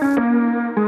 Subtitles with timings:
[0.00, 0.87] Thank you.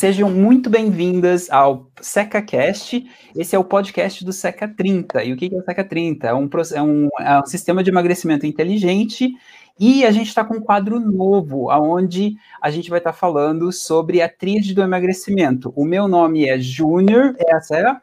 [0.00, 3.06] Sejam muito bem-vindas ao SecaCast.
[3.36, 5.22] Esse é o podcast do Seca 30.
[5.24, 6.26] E o que é o Seca 30?
[6.26, 9.30] É um, é um, é um sistema de emagrecimento inteligente
[9.78, 13.70] e a gente está com um quadro novo, onde a gente vai estar tá falando
[13.72, 15.70] sobre a tríade do emagrecimento.
[15.76, 18.00] O meu nome é Júnior, essa é a...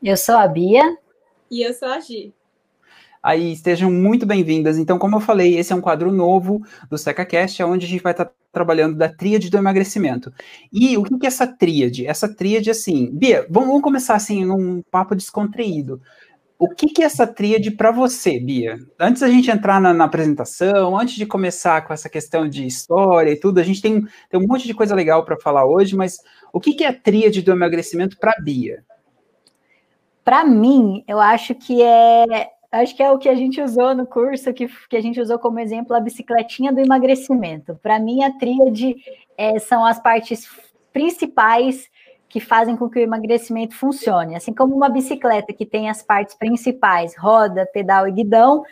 [0.00, 0.84] Eu sou a Bia.
[1.50, 2.32] E eu sou a Gi.
[3.24, 4.76] Aí estejam muito bem-vindas.
[4.76, 8.12] Então, como eu falei, esse é um quadro novo do SecaCast, onde a gente vai
[8.12, 10.30] estar trabalhando da tríade do emagrecimento.
[10.70, 12.06] E o que é essa tríade?
[12.06, 16.02] Essa tríade, assim, Bia, vamos, começar assim num papo descontraído.
[16.58, 18.76] O que, que é essa tríade para você, Bia?
[19.00, 23.30] Antes da gente entrar na, na, apresentação, antes de começar com essa questão de história
[23.30, 26.18] e tudo, a gente tem, tem um monte de coisa legal para falar hoje, mas
[26.52, 28.84] o que, que é a tríade do emagrecimento para Bia?
[30.22, 34.04] Para mim, eu acho que é Acho que é o que a gente usou no
[34.04, 37.78] curso, que, que a gente usou como exemplo a bicicletinha do emagrecimento.
[37.80, 38.96] Para mim, a tríade
[39.38, 40.48] é, são as partes
[40.92, 41.88] principais
[42.28, 44.34] que fazem com que o emagrecimento funcione.
[44.34, 48.64] Assim como uma bicicleta que tem as partes principais, roda, pedal e guidão,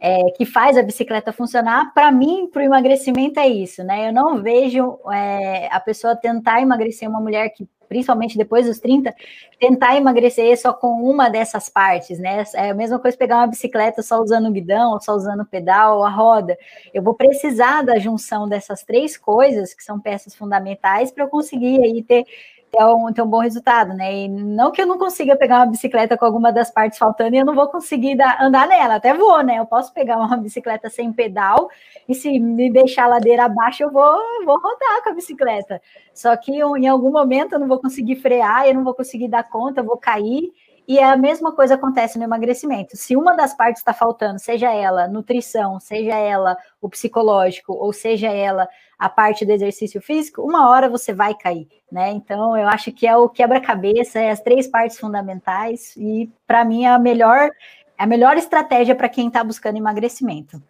[0.00, 4.08] é, que faz a bicicleta funcionar, para mim, para o emagrecimento é isso, né?
[4.08, 9.14] Eu não vejo é, a pessoa tentar emagrecer uma mulher que principalmente depois dos 30,
[9.60, 12.42] tentar emagrecer só com uma dessas partes, né?
[12.54, 15.46] É a mesma coisa pegar uma bicicleta só usando o guidão, ou só usando o
[15.46, 16.56] pedal ou a roda.
[16.94, 21.82] Eu vou precisar da junção dessas três coisas, que são peças fundamentais, para eu conseguir
[21.82, 22.24] aí ter
[22.72, 24.14] ter um, ter um bom resultado, né?
[24.24, 27.38] E não que eu não consiga pegar uma bicicleta com alguma das partes faltando e
[27.38, 29.58] eu não vou conseguir dar, andar nela, até vou, né?
[29.58, 31.68] Eu posso pegar uma bicicleta sem pedal
[32.08, 35.82] e se me deixar a ladeira abaixo, eu vou, vou rodar com a bicicleta.
[36.14, 39.28] Só que eu, em algum momento eu não vou conseguir frear, eu não vou conseguir
[39.28, 40.52] dar conta, eu vou cair.
[40.86, 42.96] E a mesma coisa acontece no emagrecimento.
[42.96, 48.28] Se uma das partes está faltando, seja ela nutrição, seja ela o psicológico, ou seja
[48.28, 52.10] ela a parte do exercício físico, uma hora você vai cair, né?
[52.10, 56.84] Então, eu acho que é o quebra-cabeça, é as três partes fundamentais, e para mim
[56.84, 57.50] é a melhor,
[57.98, 60.62] é a melhor estratégia para quem está buscando emagrecimento.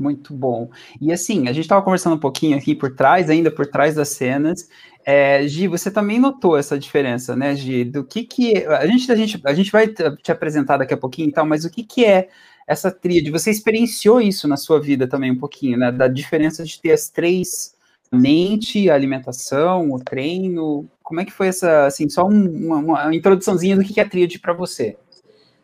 [0.00, 0.70] Muito bom.
[0.98, 4.08] E assim, a gente estava conversando um pouquinho aqui por trás, ainda por trás das
[4.08, 4.66] cenas.
[5.04, 7.84] É, Gi, você também notou essa diferença, né, Gi?
[7.84, 11.28] Do que que a gente a gente a gente vai te apresentar daqui a pouquinho,
[11.28, 12.28] então, mas o que que é
[12.66, 13.30] essa tríade.
[13.30, 15.92] Você experienciou isso na sua vida também um pouquinho, né?
[15.92, 17.74] Da diferença de ter as três
[18.10, 20.88] mente, a alimentação, o treino.
[21.02, 24.38] Como é que foi essa, assim, só um, uma, uma, introduçãozinha do que é tríade
[24.38, 24.96] para você?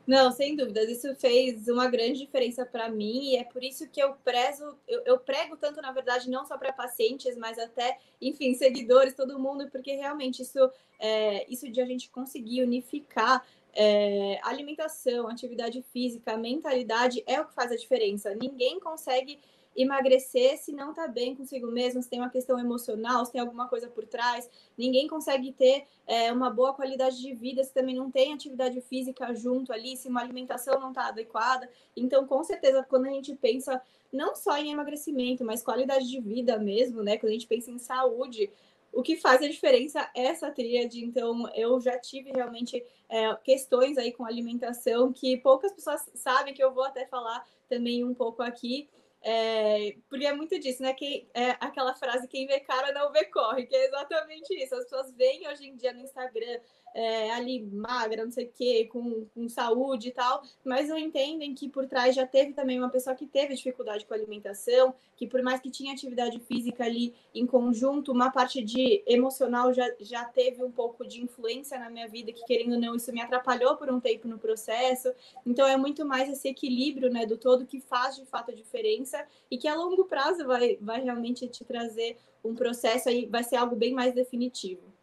[0.07, 4.01] Não, sem dúvidas, isso fez uma grande diferença para mim e é por isso que
[4.01, 8.55] eu prezo, eu, eu prego tanto, na verdade, não só para pacientes, mas até, enfim,
[8.55, 15.29] seguidores, todo mundo, porque realmente isso, é, isso de a gente conseguir unificar é, alimentação,
[15.29, 18.35] atividade física, mentalidade é o que faz a diferença.
[18.35, 19.41] Ninguém consegue
[19.77, 23.69] emagrecer se não tá bem consigo mesmo, se tem uma questão emocional, se tem alguma
[23.69, 24.49] coisa por trás.
[24.77, 29.35] Ninguém consegue ter é, uma boa qualidade de vida se também não tem atividade física
[29.35, 31.69] junto ali, se uma alimentação não tá adequada.
[31.97, 33.81] Então, com certeza, quando a gente pensa
[34.13, 37.19] não só em emagrecimento, mas qualidade de vida mesmo, né?
[37.19, 38.51] Quando a gente pensa em saúde,
[38.93, 41.05] o que faz a diferença é essa tríade.
[41.05, 46.65] Então, eu já tive realmente é, questões aí com alimentação que poucas pessoas sabem, que
[46.65, 48.89] eu vou até falar também um pouco aqui.
[49.29, 50.95] É, porque é muito disso, né?
[50.95, 54.73] Quem, é aquela frase, quem vê cara não vê corre, que é exatamente isso.
[54.77, 56.61] As pessoas veem hoje em dia no Instagram
[56.97, 61.55] é, ali magra, não sei o quê, com, com saúde e tal, mas não entendem
[61.55, 65.27] que por trás já teve também uma pessoa que teve dificuldade com a alimentação, que
[65.27, 70.25] por mais que tinha atividade física ali em conjunto, uma parte de emocional já, já
[70.25, 73.77] teve um pouco de influência na minha vida, que querendo ou não, isso me atrapalhou
[73.77, 75.13] por um tempo no processo.
[75.45, 79.23] Então é muito mais esse equilíbrio né, do todo que faz de fato a diferença
[79.51, 83.57] e que a longo prazo vai, vai realmente te trazer um processo aí, vai ser
[83.57, 84.96] algo bem mais definitivo.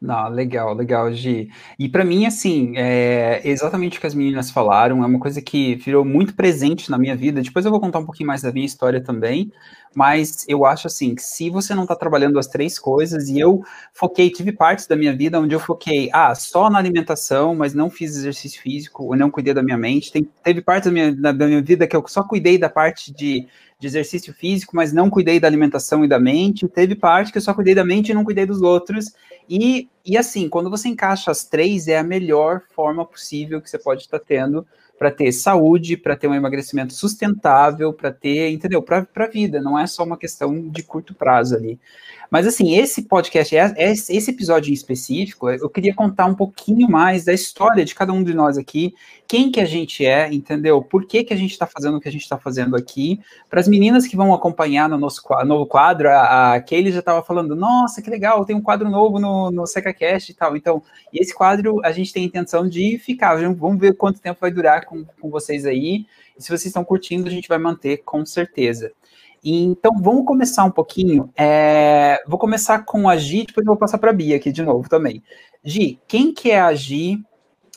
[0.00, 1.48] Não, legal, legal, Gi.
[1.78, 5.74] E para mim, assim, é exatamente o que as meninas falaram, é uma coisa que
[5.76, 7.40] virou muito presente na minha vida.
[7.40, 9.50] Depois eu vou contar um pouquinho mais da minha história também,
[9.94, 13.62] mas eu acho assim que se você não está trabalhando as três coisas, e eu
[13.94, 17.88] foquei, tive partes da minha vida onde eu foquei, ah, só na alimentação, mas não
[17.88, 20.12] fiz exercício físico, ou não cuidei da minha mente.
[20.12, 23.46] Tem, teve partes da minha, da minha vida que eu só cuidei da parte de
[23.78, 26.66] de exercício físico, mas não cuidei da alimentação e da mente.
[26.68, 29.12] Teve parte que eu só cuidei da mente e não cuidei dos outros.
[29.48, 33.78] E, e assim, quando você encaixa as três, é a melhor forma possível que você
[33.78, 34.66] pode estar tendo
[34.98, 38.82] para ter saúde, para ter um emagrecimento sustentável, para ter, entendeu?
[38.82, 41.78] Para a vida, não é só uma questão de curto prazo ali.
[42.30, 46.88] Mas assim, esse podcast, é, é, esse episódio em específico, eu queria contar um pouquinho
[46.88, 48.94] mais da história de cada um de nós aqui,
[49.28, 50.80] quem que a gente é, entendeu?
[50.80, 53.20] Por que, que a gente está fazendo o que a gente está fazendo aqui.
[53.50, 57.22] Para as meninas que vão acompanhar no nosso novo quadro, a, a Kelly já estava
[57.22, 60.56] falando, nossa, que legal, tem um quadro novo no, no SecaCast e tal.
[60.56, 60.82] Então,
[61.12, 64.84] esse quadro a gente tem a intenção de ficar, vamos ver quanto tempo vai durar
[64.84, 66.06] com, com vocês aí.
[66.38, 68.92] E se vocês estão curtindo, a gente vai manter com certeza.
[69.44, 71.32] Então, vamos começar um pouquinho.
[71.36, 74.62] É, vou começar com a Gi, depois eu vou passar para a Bia aqui de
[74.62, 75.22] novo também.
[75.64, 77.22] Gi, quem que é a Gi?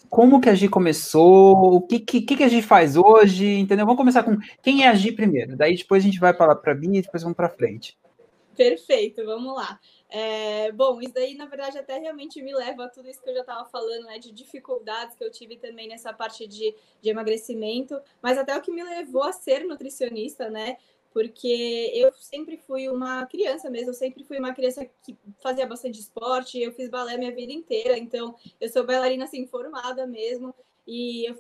[0.10, 1.76] Como que a Gi começou?
[1.76, 3.60] O que, que, que a Gi faz hoje?
[3.60, 3.86] Entendeu?
[3.86, 5.56] Vamos começar com quem é a Gi primeiro.
[5.56, 7.98] Daí depois a gente vai para a Bia e depois vamos para frente.
[8.60, 9.80] Perfeito, vamos lá.
[10.10, 13.36] É, bom, isso daí, na verdade, até realmente me leva a tudo isso que eu
[13.36, 17.98] já estava falando, né, de dificuldades que eu tive também nessa parte de, de emagrecimento,
[18.22, 20.76] mas até o que me levou a ser nutricionista, né,
[21.20, 26.00] porque eu sempre fui uma criança mesmo, eu sempre fui uma criança que fazia bastante
[26.00, 30.56] esporte, eu fiz balé minha vida inteira, então eu sou bailarina assim formada mesmo.
[30.88, 31.36] E eu,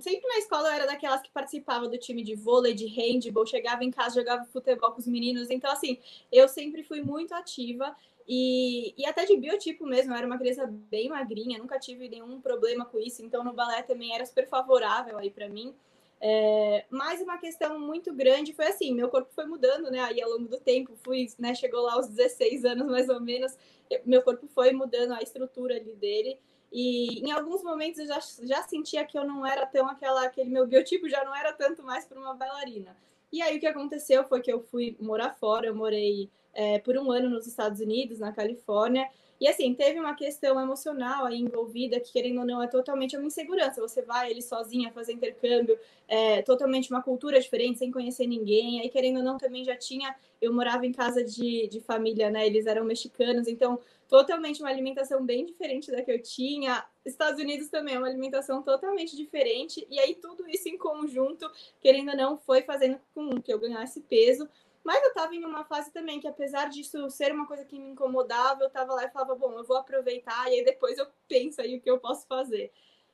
[0.00, 3.82] sempre na escola eu era daquelas que participava do time de vôlei, de handball, chegava
[3.82, 5.50] em casa, jogava futebol com os meninos.
[5.50, 5.98] Então, assim,
[6.30, 7.96] eu sempre fui muito ativa
[8.28, 10.12] e, e até de biotipo mesmo.
[10.12, 13.24] Eu era uma criança bem magrinha, nunca tive nenhum problema com isso.
[13.24, 15.74] Então, no balé também era super favorável aí para mim.
[16.20, 20.00] É, mais uma questão muito grande foi assim, meu corpo foi mudando, né?
[20.00, 21.54] Aí ao longo do tempo, fui, né?
[21.54, 23.56] Chegou lá aos 16 anos mais ou menos,
[24.04, 26.38] meu corpo foi mudando a estrutura ali dele.
[26.72, 30.50] E em alguns momentos eu já, já sentia que eu não era tão aquela, aquele
[30.50, 32.96] meu biotipo já não era tanto mais para uma bailarina.
[33.32, 36.96] E aí o que aconteceu foi que eu fui morar fora, eu morei é, por
[36.96, 39.08] um ano nos Estados Unidos, na Califórnia,
[39.40, 43.26] e assim, teve uma questão emocional aí envolvida, que querendo ou não, é totalmente uma
[43.26, 43.80] insegurança.
[43.80, 45.78] Você vai ele sozinha fazer intercâmbio,
[46.08, 48.80] é totalmente uma cultura diferente, sem conhecer ninguém.
[48.80, 50.14] Aí, querendo ou não, também já tinha.
[50.40, 52.46] Eu morava em casa de, de família, né?
[52.46, 53.78] Eles eram mexicanos, então
[54.08, 56.84] totalmente uma alimentação bem diferente da que eu tinha.
[57.04, 59.86] Estados Unidos também é uma alimentação totalmente diferente.
[59.90, 61.50] E aí, tudo isso em conjunto,
[61.80, 64.48] querendo ou não, foi fazendo com que eu ganhasse peso.
[64.86, 67.88] Mas eu estava em uma fase também que, apesar disso ser uma coisa que me
[67.90, 71.60] incomodava, eu estava lá e falava, bom, eu vou aproveitar e aí depois eu penso
[71.60, 72.70] aí o que eu posso fazer.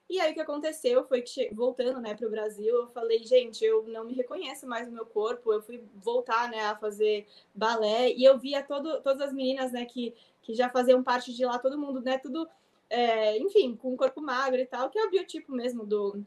[0.07, 3.65] E aí o que aconteceu foi que, voltando né, para o Brasil, eu falei, gente,
[3.65, 8.13] eu não me reconheço mais no meu corpo, eu fui voltar né, a fazer balé,
[8.13, 11.59] e eu via todo, todas as meninas né, que, que já faziam parte de lá,
[11.59, 12.47] todo mundo, né, tudo,
[12.91, 16.23] é, enfim, com um corpo magro e tal, que é o biotipo mesmo do,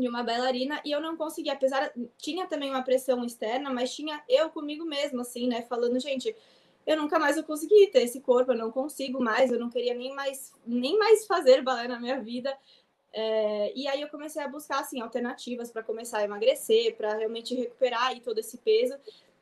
[0.00, 4.22] de uma bailarina e eu não conseguia, apesar tinha também uma pressão externa, mas tinha
[4.28, 6.34] eu comigo mesma assim, né, falando, gente,
[6.86, 9.94] eu nunca mais vou conseguir ter esse corpo, eu não consigo mais, eu não queria
[9.94, 12.56] nem mais nem mais fazer balé na minha vida.
[13.12, 17.54] É, e aí eu comecei a buscar assim alternativas para começar a emagrecer, para realmente
[17.54, 18.94] recuperar aí todo esse peso.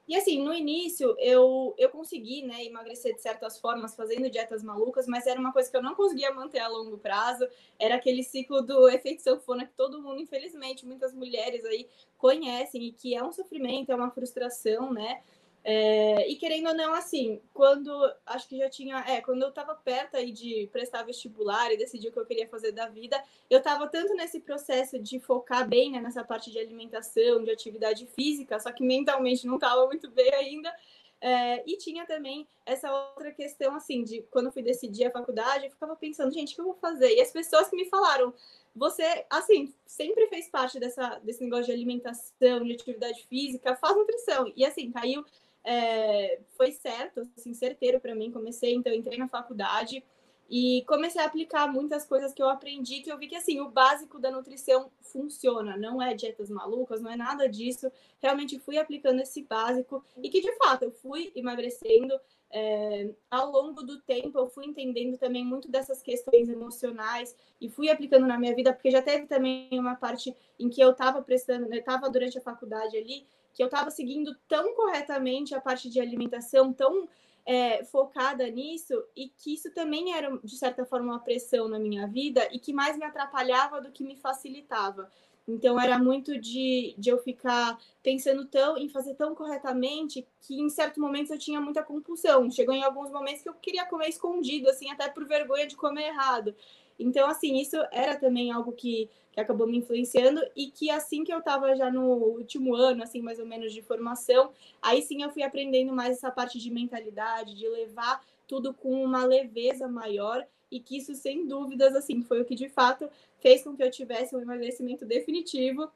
[0.09, 5.07] E assim, no início eu, eu consegui, né, emagrecer de certas formas, fazendo dietas malucas,
[5.07, 7.47] mas era uma coisa que eu não conseguia manter a longo prazo.
[7.79, 12.93] Era aquele ciclo do efeito sanfona que todo mundo, infelizmente, muitas mulheres aí conhecem e
[12.93, 15.23] que é um sofrimento, é uma frustração, né?
[15.69, 17.91] É, e querendo ou não, assim, quando
[18.25, 22.07] acho que já tinha, é, quando eu estava perto aí de prestar vestibular e decidir
[22.07, 23.21] o que eu queria fazer da vida,
[23.51, 28.07] eu estava tanto nesse processo de focar bem né, nessa parte de alimentação, de atividade
[28.07, 30.73] física, só que mentalmente não estava muito bem ainda.
[31.21, 35.71] É, e tinha também essa outra questão, assim, de quando fui decidir a faculdade, eu
[35.73, 37.13] ficava pensando, gente, o que eu vou fazer?
[37.13, 38.33] E as pessoas que me falaram,
[38.73, 44.53] você, assim, sempre fez parte dessa, desse negócio de alimentação, de atividade física, faz nutrição.
[44.55, 45.25] E, assim, caiu
[45.67, 48.31] é, foi certo, assim, certeiro para mim.
[48.31, 50.03] Comecei, então, entrei na faculdade
[50.49, 53.69] e comecei a aplicar muitas coisas que eu aprendi, que eu vi que, assim, o
[53.69, 55.77] básico da nutrição funciona.
[55.77, 57.91] Não é dietas malucas, não é nada disso.
[58.21, 62.15] Realmente fui aplicando esse básico e que, de fato, eu fui emagrecendo.
[62.49, 67.91] É, ao longo do tempo, eu fui entendendo também muito dessas questões emocionais e fui
[67.91, 71.69] aplicando na minha vida, porque já teve também uma parte em que eu estava prestando,
[71.69, 75.99] né, estava durante a faculdade ali, que eu estava seguindo tão corretamente a parte de
[75.99, 77.09] alimentação, tão
[77.47, 82.07] é, focada nisso e que isso também era, de certa forma, uma pressão na minha
[82.07, 85.11] vida e que mais me atrapalhava do que me facilitava.
[85.49, 90.69] Então era muito de, de eu ficar pensando tão em fazer tão corretamente que em
[90.69, 92.51] certos momentos eu tinha muita compulsão.
[92.51, 96.09] Chegou em alguns momentos que eu queria comer escondido, assim, até por vergonha de comer
[96.09, 96.55] errado.
[96.99, 101.33] Então, assim, isso era também algo que, que acabou me influenciando e que assim que
[101.33, 104.50] eu estava já no último ano, assim, mais ou menos de formação,
[104.81, 109.25] aí sim eu fui aprendendo mais essa parte de mentalidade, de levar tudo com uma
[109.25, 113.76] leveza maior e que isso, sem dúvidas, assim, foi o que de fato fez com
[113.76, 115.91] que eu tivesse um emagrecimento definitivo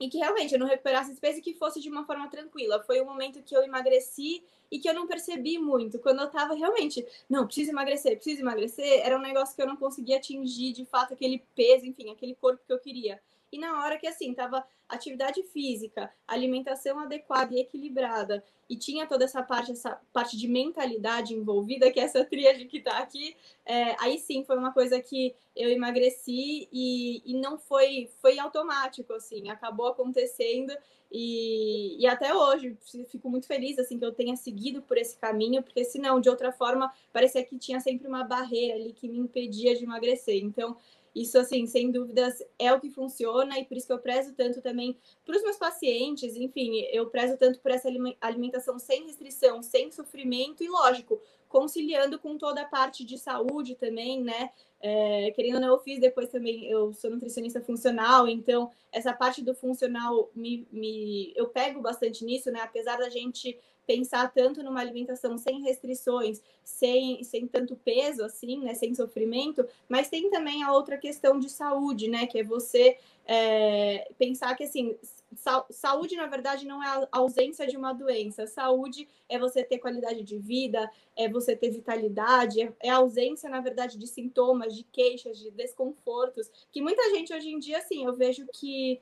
[0.00, 2.82] e que realmente eu não recuperasse esse peso e que fosse de uma forma tranquila.
[2.82, 5.98] Foi um momento que eu emagreci e que eu não percebi muito.
[5.98, 9.76] Quando eu tava realmente, não, preciso emagrecer, preciso emagrecer, era um negócio que eu não
[9.76, 13.20] conseguia atingir de fato aquele peso, enfim, aquele corpo que eu queria.
[13.52, 19.24] E na hora que assim, tava atividade física, alimentação adequada e equilibrada, e tinha toda
[19.24, 23.96] essa parte, essa parte de mentalidade envolvida, que é essa tríade que tá aqui, é,
[24.00, 29.48] aí sim foi uma coisa que eu emagreci e, e não foi, foi automático, assim,
[29.48, 30.72] acabou acontecendo
[31.12, 32.76] e, e até hoje
[33.08, 36.52] fico muito feliz assim que eu tenha seguido por esse caminho, porque senão, de outra
[36.52, 40.36] forma, parecia que tinha sempre uma barreira ali que me impedia de emagrecer.
[40.36, 40.76] Então,
[41.14, 44.60] isso, assim, sem dúvidas, é o que funciona e por isso que eu prezo tanto
[44.60, 46.36] também para os meus pacientes.
[46.36, 47.88] Enfim, eu prezo tanto por essa
[48.20, 54.22] alimentação sem restrição, sem sofrimento e, lógico, conciliando com toda a parte de saúde também,
[54.22, 54.50] né?
[54.80, 59.42] É, querendo ou não, eu fiz depois também, eu sou nutricionista funcional, então essa parte
[59.42, 62.60] do funcional me, me eu pego bastante nisso, né?
[62.62, 63.58] Apesar da gente
[63.90, 70.08] pensar tanto numa alimentação sem restrições, sem, sem tanto peso, assim, né, sem sofrimento, mas
[70.08, 74.96] tem também a outra questão de saúde, né, que é você é, pensar que, assim,
[75.34, 79.78] sa saúde, na verdade, não é a ausência de uma doença, saúde é você ter
[79.78, 84.76] qualidade de vida, é você ter vitalidade, é, é a ausência, na verdade, de sintomas,
[84.76, 89.00] de queixas, de desconfortos, que muita gente hoje em dia, assim, eu vejo que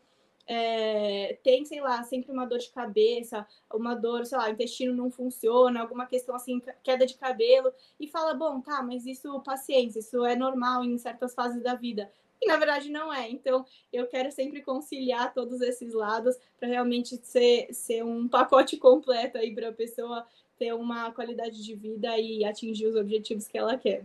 [0.48, 5.10] é, tem, sei lá, sempre uma dor de cabeça, uma dor, sei lá, intestino não
[5.10, 10.24] funciona, alguma questão assim, queda de cabelo, e fala, bom, tá, mas isso, paciência, isso
[10.24, 12.10] é normal em certas fases da vida.
[12.40, 13.28] E na verdade não é.
[13.28, 19.36] Então, eu quero sempre conciliar todos esses lados para realmente ser, ser um pacote completo
[19.36, 20.26] aí para a pessoa
[20.58, 24.04] ter uma qualidade de vida e atingir os objetivos que ela quer.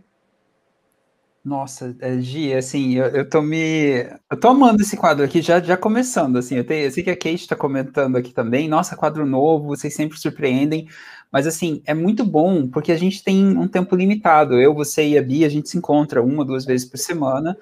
[1.46, 4.06] Nossa, é, Gi, assim, eu, eu tô me.
[4.32, 7.10] Eu tô amando esse quadro aqui, já, já começando, assim, eu, tenho, eu sei que
[7.10, 10.88] a Kate está comentando aqui também, nossa, quadro novo, vocês sempre surpreendem,
[11.30, 15.18] mas assim, é muito bom, porque a gente tem um tempo limitado, eu, você e
[15.18, 17.58] a Bia, a gente se encontra uma, duas vezes por semana,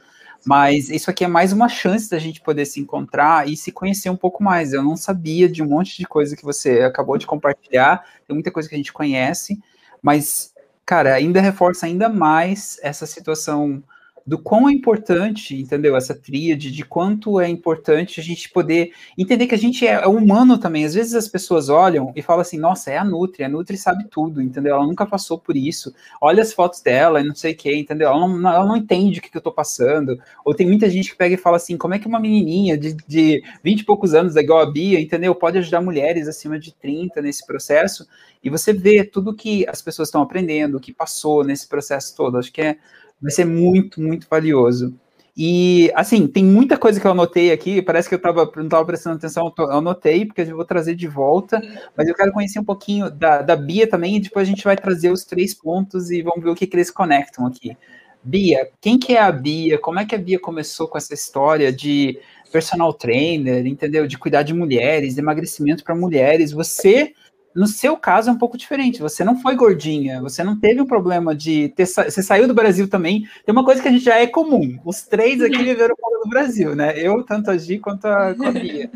[0.46, 4.12] mas isso aqui é mais uma chance da gente poder se encontrar e se conhecer
[4.12, 7.26] um pouco mais, eu não sabia de um monte de coisa que você acabou de
[7.26, 9.60] compartilhar, tem muita coisa que a gente conhece,
[10.04, 10.51] mas
[10.92, 13.82] cara, ainda reforça ainda mais essa situação
[14.26, 15.96] do quão é importante, entendeu?
[15.96, 20.08] Essa tríade, de quanto é importante a gente poder entender que a gente é, é,
[20.08, 20.86] humano também.
[20.86, 24.06] Às vezes as pessoas olham e falam assim, nossa, é a Nutri, a Nutri sabe
[24.10, 24.76] tudo, entendeu?
[24.76, 25.94] Ela nunca passou por isso.
[26.22, 28.10] Olha as fotos dela e não sei o que, entendeu?
[28.10, 30.20] Ela não, ela não entende o que, que eu tô passando.
[30.46, 32.94] Ou tem muita gente que pega e fala assim, como é que uma menininha de,
[33.08, 35.34] de 20 e poucos anos, igual a Bia, entendeu?
[35.34, 38.08] Pode ajudar mulheres acima de 30 nesse processo.
[38.44, 42.38] E você vê tudo que as pessoas estão aprendendo, o que passou nesse processo todo.
[42.38, 42.78] Acho que é
[43.22, 44.94] vai ser muito, muito valioso.
[45.36, 48.86] E, assim, tem muita coisa que eu anotei aqui, parece que eu tava, não estava
[48.86, 51.62] prestando atenção, eu anotei, porque eu vou trazer de volta,
[51.96, 54.76] mas eu quero conhecer um pouquinho da, da Bia também, e depois a gente vai
[54.76, 57.78] trazer os três pontos e vamos ver o que, que eles conectam aqui.
[58.24, 59.80] Bia, quem que é a Bia?
[59.80, 62.20] Como é que a Bia começou com essa história de
[62.52, 64.06] personal trainer, entendeu?
[64.06, 66.52] De cuidar de mulheres, de emagrecimento para mulheres.
[66.52, 67.14] Você
[67.54, 69.02] no seu caso é um pouco diferente.
[69.02, 72.10] Você não foi gordinha, você não teve um problema de ter sa...
[72.10, 73.28] você saiu do Brasil também.
[73.46, 74.80] Tem uma coisa que a gente já é comum.
[74.86, 76.98] Os três aqui viveram fora do Brasil, né?
[76.98, 78.90] Eu, tanto a Gi quanto a, a Bia.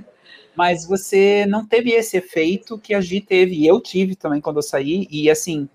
[0.55, 4.57] Mas você não teve esse efeito que a Gi teve, e eu tive também quando
[4.57, 5.05] eu saí.
[5.11, 5.67] E assim,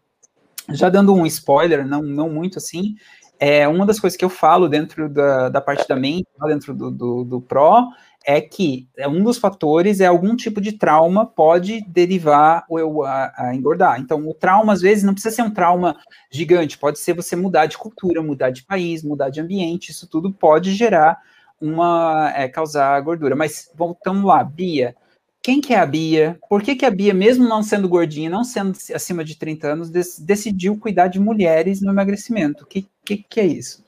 [0.71, 2.97] já dando um spoiler, não, não muito assim,
[3.39, 6.91] é uma das coisas que eu falo dentro da, da parte da mente, dentro do,
[6.91, 7.89] do, do Pro,
[8.25, 13.33] é que é um dos fatores é algum tipo de trauma pode derivar o a,
[13.37, 14.01] a, engordar.
[14.01, 15.97] Então, o trauma às vezes não precisa ser um trauma
[16.31, 19.91] gigante, pode ser você mudar de cultura, mudar de país, mudar de ambiente.
[19.91, 21.19] Isso tudo pode gerar
[21.61, 23.35] uma é, causar gordura.
[23.35, 24.95] Mas voltamos lá, Bia.
[25.43, 26.39] Quem que é a Bia?
[26.51, 29.91] Por que, que a Bia, mesmo não sendo gordinha, não sendo acima de 30 anos,
[29.91, 32.65] decidiu cuidar de mulheres no emagrecimento?
[32.65, 33.83] O que, que, que é isso?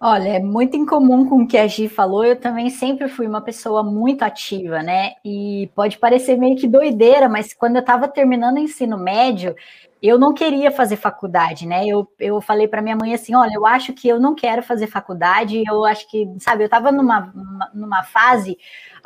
[0.00, 2.24] Olha, é muito incomum com o que a Gi falou.
[2.24, 5.14] Eu também sempre fui uma pessoa muito ativa, né?
[5.24, 9.56] E pode parecer meio que doideira, mas quando eu estava terminando o ensino médio,
[10.00, 11.86] eu não queria fazer faculdade, né?
[11.86, 14.86] Eu, eu falei para minha mãe assim: olha, eu acho que eu não quero fazer
[14.86, 17.32] faculdade, eu acho que, sabe, eu estava numa,
[17.74, 18.56] numa fase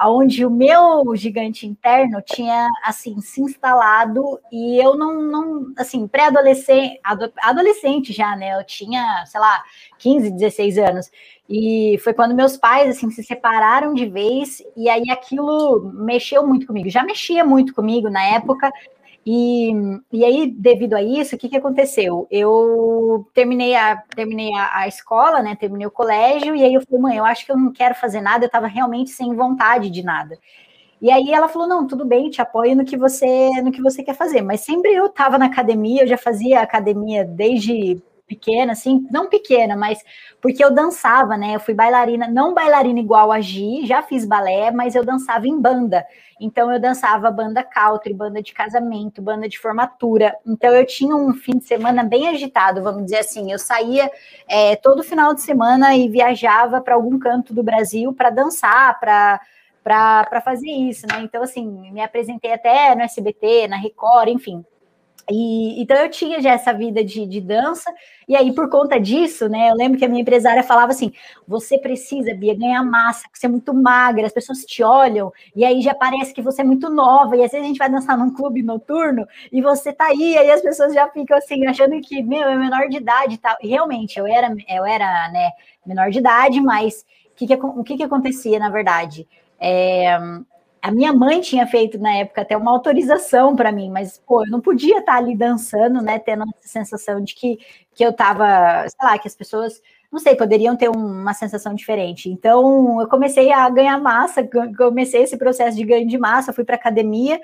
[0.00, 7.00] onde o meu gigante interno tinha, assim, se instalado e eu não, não assim, pré-adolescente,
[7.38, 8.58] adolescente já, né?
[8.58, 9.62] Eu tinha, sei lá,
[9.98, 11.10] 15, 16 anos.
[11.48, 16.66] E foi quando meus pais, assim, se separaram de vez, e aí aquilo mexeu muito
[16.66, 16.88] comigo.
[16.88, 18.70] Já mexia muito comigo na época,
[19.24, 19.72] e,
[20.12, 22.26] e aí, devido a isso, o que, que aconteceu?
[22.30, 25.54] Eu terminei, a, terminei a, a, escola, né?
[25.54, 28.20] Terminei o colégio, e aí eu falei, mãe, eu acho que eu não quero fazer
[28.20, 30.36] nada, eu estava realmente sem vontade de nada.
[31.00, 34.04] E aí ela falou: não, tudo bem, te apoio no que você no que você
[34.04, 34.40] quer fazer.
[34.40, 38.00] Mas sempre eu estava na academia, eu já fazia academia desde
[38.32, 40.02] pequena, assim, não pequena, mas
[40.40, 41.54] porque eu dançava, né?
[41.54, 45.60] Eu fui bailarina, não bailarina igual a Gi, já fiz balé, mas eu dançava em
[45.60, 46.04] banda.
[46.40, 50.34] Então eu dançava banda country, banda de casamento, banda de formatura.
[50.46, 53.52] Então eu tinha um fim de semana bem agitado, vamos dizer assim.
[53.52, 54.10] Eu saía
[54.48, 59.40] é, todo final de semana e viajava para algum canto do Brasil para dançar, para
[59.84, 61.20] para fazer isso, né?
[61.22, 64.64] Então, assim, me apresentei até no SBT, na Record, enfim.
[65.30, 67.92] E, então eu tinha já essa vida de, de, dança,
[68.28, 69.70] e aí por conta disso, né?
[69.70, 71.12] Eu lembro que a minha empresária falava assim:
[71.46, 75.64] você precisa, Bia, ganhar massa, porque você é muito magra, as pessoas te olham, e
[75.64, 78.18] aí já parece que você é muito nova, e às vezes a gente vai dançar
[78.18, 82.22] num clube noturno e você tá aí, aí as pessoas já ficam assim, achando que,
[82.22, 83.56] meu, é menor de idade e tal.
[83.62, 85.50] E realmente, eu era, eu era né,
[85.86, 89.26] menor de idade, mas o que, que, o que, que acontecia, na verdade?
[89.58, 90.18] É,
[90.82, 94.50] a minha mãe tinha feito na época até uma autorização para mim, mas pô, eu
[94.50, 97.56] não podia estar ali dançando, né, tendo essa sensação de que,
[97.94, 102.28] que eu estava, sei lá, que as pessoas, não sei, poderiam ter uma sensação diferente.
[102.28, 104.42] Então, eu comecei a ganhar massa,
[104.76, 107.40] comecei esse processo de ganho de massa, fui para academia.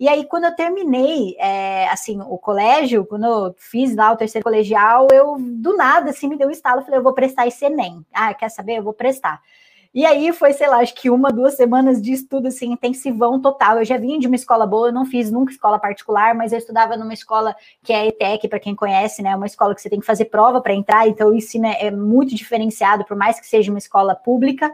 [0.00, 4.44] E aí, quando eu terminei, é, assim, o colégio, quando eu fiz lá o terceiro
[4.44, 8.02] colegial, eu, do nada, assim, me deu um estalo, falei, eu vou prestar esse Enem.
[8.14, 8.78] Ah, quer saber?
[8.78, 9.42] Eu vou prestar.
[9.98, 13.78] E aí foi, sei lá, acho que uma, duas semanas de estudo assim, intensivão total.
[13.78, 16.58] Eu já vim de uma escola boa, eu não fiz nunca escola particular, mas eu
[16.58, 19.34] estudava numa escola que é a ETEC, para quem conhece, né?
[19.34, 21.90] Uma escola que você tem que fazer prova para entrar, então o ensino é, é
[21.90, 24.72] muito diferenciado, por mais que seja uma escola pública.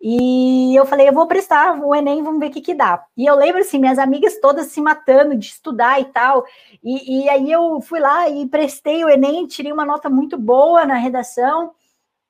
[0.00, 3.04] E eu falei, eu vou prestar o Enem, vamos ver o que, que dá.
[3.14, 6.46] E eu lembro, assim, minhas amigas todas se matando de estudar e tal.
[6.82, 10.86] E, e aí eu fui lá e prestei o Enem, tirei uma nota muito boa
[10.86, 11.72] na redação.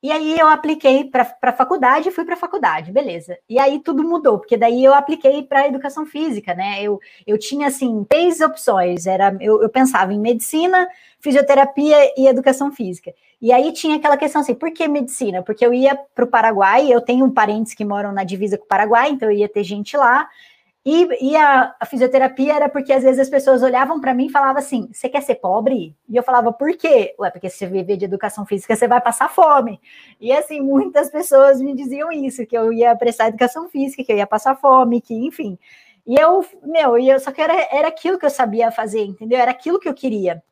[0.03, 3.38] E aí eu apliquei para a faculdade fui para a faculdade, beleza.
[3.49, 6.83] E aí tudo mudou, porque daí eu apliquei para educação física, né?
[6.83, 9.07] Eu, eu tinha assim três opções.
[9.07, 10.88] Era eu, eu pensava em medicina,
[11.21, 13.15] fisioterapia e educação física.
[13.41, 15.43] E aí tinha aquela questão assim, por que medicina?
[15.43, 18.69] Porque eu ia para o Paraguai, eu tenho parentes que moram na divisa com o
[18.69, 20.29] Paraguai, então eu ia ter gente lá.
[20.85, 24.31] E, e a, a, fisioterapia era porque às vezes as pessoas olhavam para mim e
[24.31, 25.97] falavam assim: você quer ser pobre?
[26.09, 27.14] E eu falava, por quê?
[27.21, 29.81] Ué, porque se você viver de educação física, você vai passar fome.
[30.21, 34.16] E assim, muitas pessoas me diziam isso, que eu ia prestar educação física, que eu
[34.16, 35.57] ia passar fome, que enfim.
[36.05, 39.38] E eu, meu, e eu só que era, era aquilo que eu sabia fazer, entendeu?
[39.38, 40.42] Era aquilo que eu queria.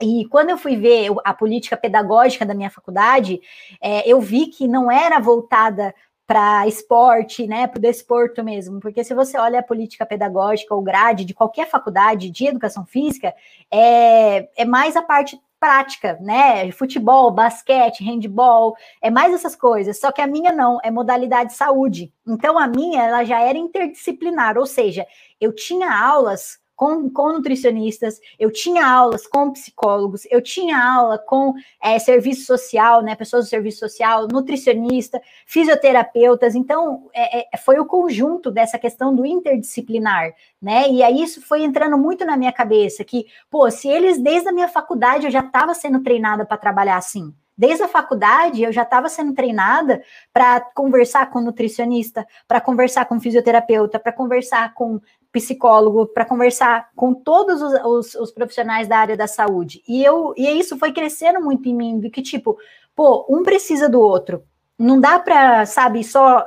[0.00, 3.40] E quando eu fui ver a política pedagógica da minha faculdade,
[3.80, 5.94] é, eu vi que não era voltada
[6.28, 10.82] para esporte, né, para o desporto mesmo, porque se você olha a política pedagógica ou
[10.82, 13.34] grade de qualquer faculdade de educação física,
[13.70, 20.12] é, é mais a parte prática, né, futebol, basquete, handball, é mais essas coisas, só
[20.12, 24.66] que a minha não, é modalidade saúde, então a minha, ela já era interdisciplinar, ou
[24.66, 25.06] seja,
[25.40, 31.52] eu tinha aulas com, com nutricionistas, eu tinha aulas com psicólogos, eu tinha aula com
[31.82, 36.54] é, serviço social, né, pessoas do serviço social, nutricionista, fisioterapeutas.
[36.54, 40.88] Então, é, é, foi o conjunto dessa questão do interdisciplinar, né?
[40.88, 44.52] E aí isso foi entrando muito na minha cabeça que, pô, se eles desde a
[44.52, 47.34] minha faculdade eu já estava sendo treinada para trabalhar assim.
[47.58, 50.00] Desde a faculdade, eu já estava sendo treinada
[50.32, 55.00] para conversar com nutricionista, para conversar com fisioterapeuta, para conversar com
[55.40, 59.82] psicólogo, para conversar com todos os, os, os, profissionais da área da saúde.
[59.88, 62.58] E eu e isso foi crescendo muito em mim, do que tipo,
[62.94, 64.42] pô, um precisa do outro.
[64.78, 66.46] Não dá para, sabe, só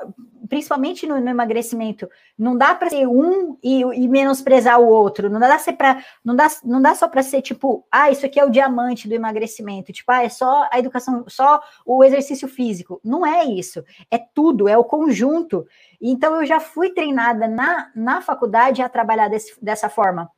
[0.51, 5.29] principalmente no, no emagrecimento, não dá para ser um e, e, menosprezar o outro.
[5.29, 8.37] Não dá ser para não dá, não dá só para ser tipo, ah, isso aqui
[8.37, 12.99] é o diamante do emagrecimento, tipo, ah, é só a educação, só o exercício físico.
[13.01, 13.81] Não é isso.
[14.11, 15.65] É tudo, é o conjunto.
[16.01, 20.29] Então eu já fui treinada na, na faculdade a trabalhar desse, dessa forma.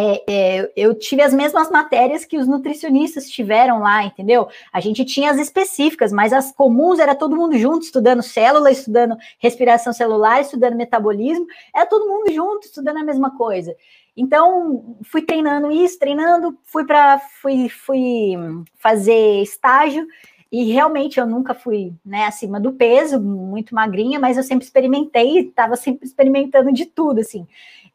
[0.00, 4.48] É, é, eu tive as mesmas matérias que os nutricionistas tiveram lá, entendeu?
[4.72, 9.16] A gente tinha as específicas, mas as comuns era todo mundo junto, estudando célula, estudando
[9.38, 13.74] respiração celular, estudando metabolismo, era todo mundo junto, estudando a mesma coisa.
[14.16, 18.34] Então, fui treinando isso, treinando, fui para fui, fui
[18.76, 20.06] fazer estágio
[20.50, 25.40] e realmente eu nunca fui né, acima do peso, muito magrinha, mas eu sempre experimentei,
[25.40, 27.46] estava sempre experimentando de tudo, assim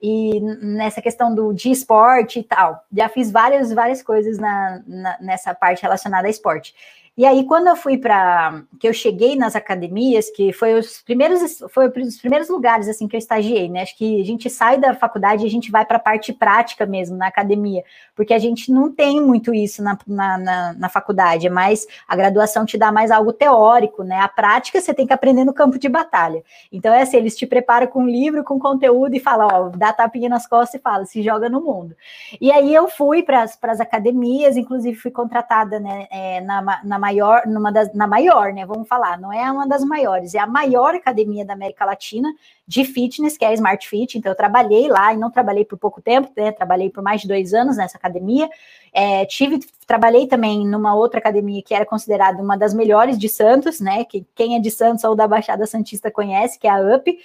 [0.02, 2.84] e nessa questão do de esporte e tal.
[2.92, 6.74] Já fiz várias, várias coisas na, na, nessa parte relacionada a esporte.
[7.20, 8.64] E aí, quando eu fui para.
[8.80, 13.16] que eu cheguei nas academias, que foi os primeiros, foi os primeiros lugares assim que
[13.18, 13.82] eu estagiei, né?
[13.82, 16.86] Acho que a gente sai da faculdade e a gente vai para a parte prática
[16.86, 17.84] mesmo, na academia,
[18.16, 22.16] porque a gente não tem muito isso na, na, na, na faculdade, é mais a
[22.16, 24.22] graduação te dá mais algo teórico, né?
[24.22, 26.42] A prática você tem que aprender no campo de batalha.
[26.72, 30.30] Então, é assim, eles te preparam com livro, com conteúdo e falam, ó, dá tapinha
[30.30, 31.94] nas costas e fala, se joga no mundo.
[32.40, 37.48] E aí eu fui para as academias, inclusive fui contratada né, é, na, na maior,
[37.48, 38.66] numa das, na maior, né?
[38.66, 42.32] Vamos falar, não é uma das maiores, é a maior academia da América Latina
[42.68, 44.18] de fitness, que é a Smart Fit.
[44.18, 46.52] Então, eu trabalhei lá e não trabalhei por pouco tempo, né?
[46.52, 48.48] Trabalhei por mais de dois anos nessa academia.
[48.94, 53.80] É, tive, trabalhei também numa outra academia que era considerada uma das melhores de Santos,
[53.80, 54.04] né?
[54.04, 57.18] Que quem é de Santos ou da Baixada Santista conhece, que é a UP.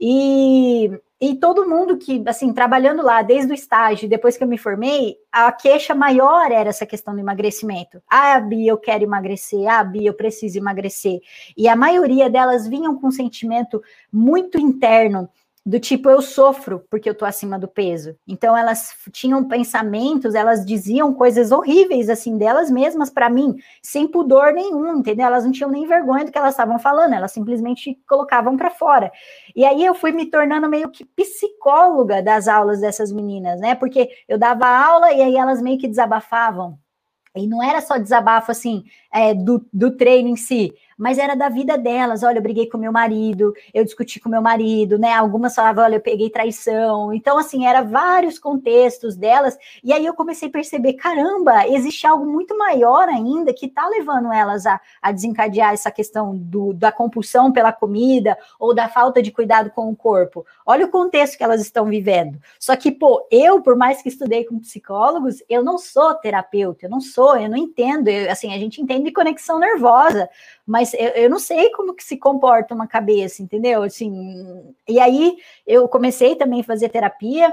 [0.00, 4.58] E, e todo mundo que, assim, trabalhando lá desde o estágio, depois que eu me
[4.58, 8.02] formei, a queixa maior era essa questão do emagrecimento.
[8.08, 9.66] Ah, Bia, eu quero emagrecer.
[9.66, 11.20] Ah, Bia, eu preciso emagrecer.
[11.56, 13.82] E a maioria delas vinham com um sentimento
[14.12, 15.28] muito interno
[15.66, 18.16] do tipo eu sofro porque eu tô acima do peso.
[18.24, 24.52] Então elas tinham pensamentos, elas diziam coisas horríveis assim delas mesmas para mim, sem pudor
[24.52, 25.26] nenhum, entendeu?
[25.26, 29.10] Elas não tinham nem vergonha do que elas estavam falando, elas simplesmente colocavam para fora.
[29.56, 33.74] E aí eu fui me tornando meio que psicóloga das aulas dessas meninas, né?
[33.74, 36.78] Porque eu dava aula e aí elas meio que desabafavam.
[37.34, 41.48] E não era só desabafo assim é, do, do treino em si, mas era da
[41.48, 42.22] vida delas.
[42.22, 45.12] Olha, eu briguei com meu marido, eu discuti com meu marido, né?
[45.12, 47.12] Algumas falavam, olha, eu peguei traição.
[47.12, 49.56] Então, assim, era vários contextos delas.
[49.84, 54.32] E aí eu comecei a perceber, caramba, existe algo muito maior ainda que está levando
[54.32, 59.30] elas a, a desencadear essa questão do, da compulsão pela comida ou da falta de
[59.30, 60.46] cuidado com o corpo.
[60.64, 62.38] Olha o contexto que elas estão vivendo.
[62.58, 66.90] Só que, pô, eu, por mais que estudei com psicólogos, eu não sou terapeuta, eu
[66.90, 68.08] não sou, eu não entendo.
[68.08, 70.28] Eu, assim, a gente entende conexão nervosa,
[70.66, 73.82] mas eu, eu, não sei como que se comporta uma cabeça, entendeu?
[73.82, 77.52] Assim, e aí eu comecei também a fazer terapia,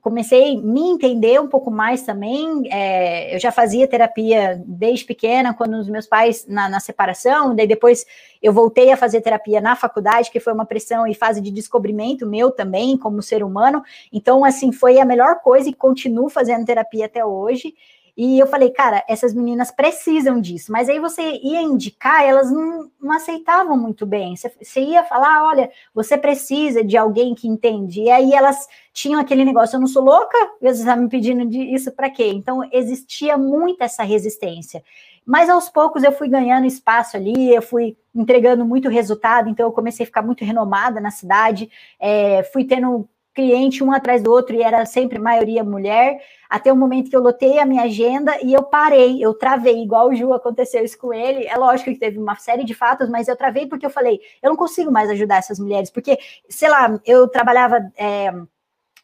[0.00, 2.62] comecei a me entender um pouco mais também.
[2.72, 7.66] É, eu já fazia terapia desde pequena, quando os meus pais na, na, separação, daí
[7.66, 8.06] depois
[8.42, 12.26] eu voltei a fazer terapia na faculdade, que foi uma pressão e fase de descobrimento
[12.26, 13.82] meu também, como ser humano.
[14.12, 17.74] Então, assim, foi a melhor coisa e continuo fazendo terapia até hoje.
[18.14, 20.70] E eu falei, cara, essas meninas precisam disso.
[20.70, 24.36] Mas aí você ia indicar, elas não, não aceitavam muito bem.
[24.36, 28.02] Você, você, ia falar, olha, você precisa de alguém que entende.
[28.02, 31.90] E aí elas tinham aquele negócio, eu não sou louca, você está me pedindo isso
[31.92, 32.28] para quê?
[32.28, 34.84] Então existia muito essa resistência.
[35.24, 39.72] Mas aos poucos eu fui ganhando espaço ali, eu fui entregando muito resultado, então eu
[39.72, 44.54] comecei a ficar muito renomada na cidade, é, fui tendo cliente um atrás do outro
[44.54, 48.52] e era sempre maioria mulher, até o momento que eu lotei a minha agenda e
[48.52, 51.46] eu parei, eu travei, igual o Ju aconteceu isso com ele.
[51.46, 54.50] É lógico que teve uma série de fatos, mas eu travei porque eu falei, eu
[54.50, 56.18] não consigo mais ajudar essas mulheres, porque,
[56.48, 57.80] sei lá, eu trabalhava.
[57.96, 58.32] É,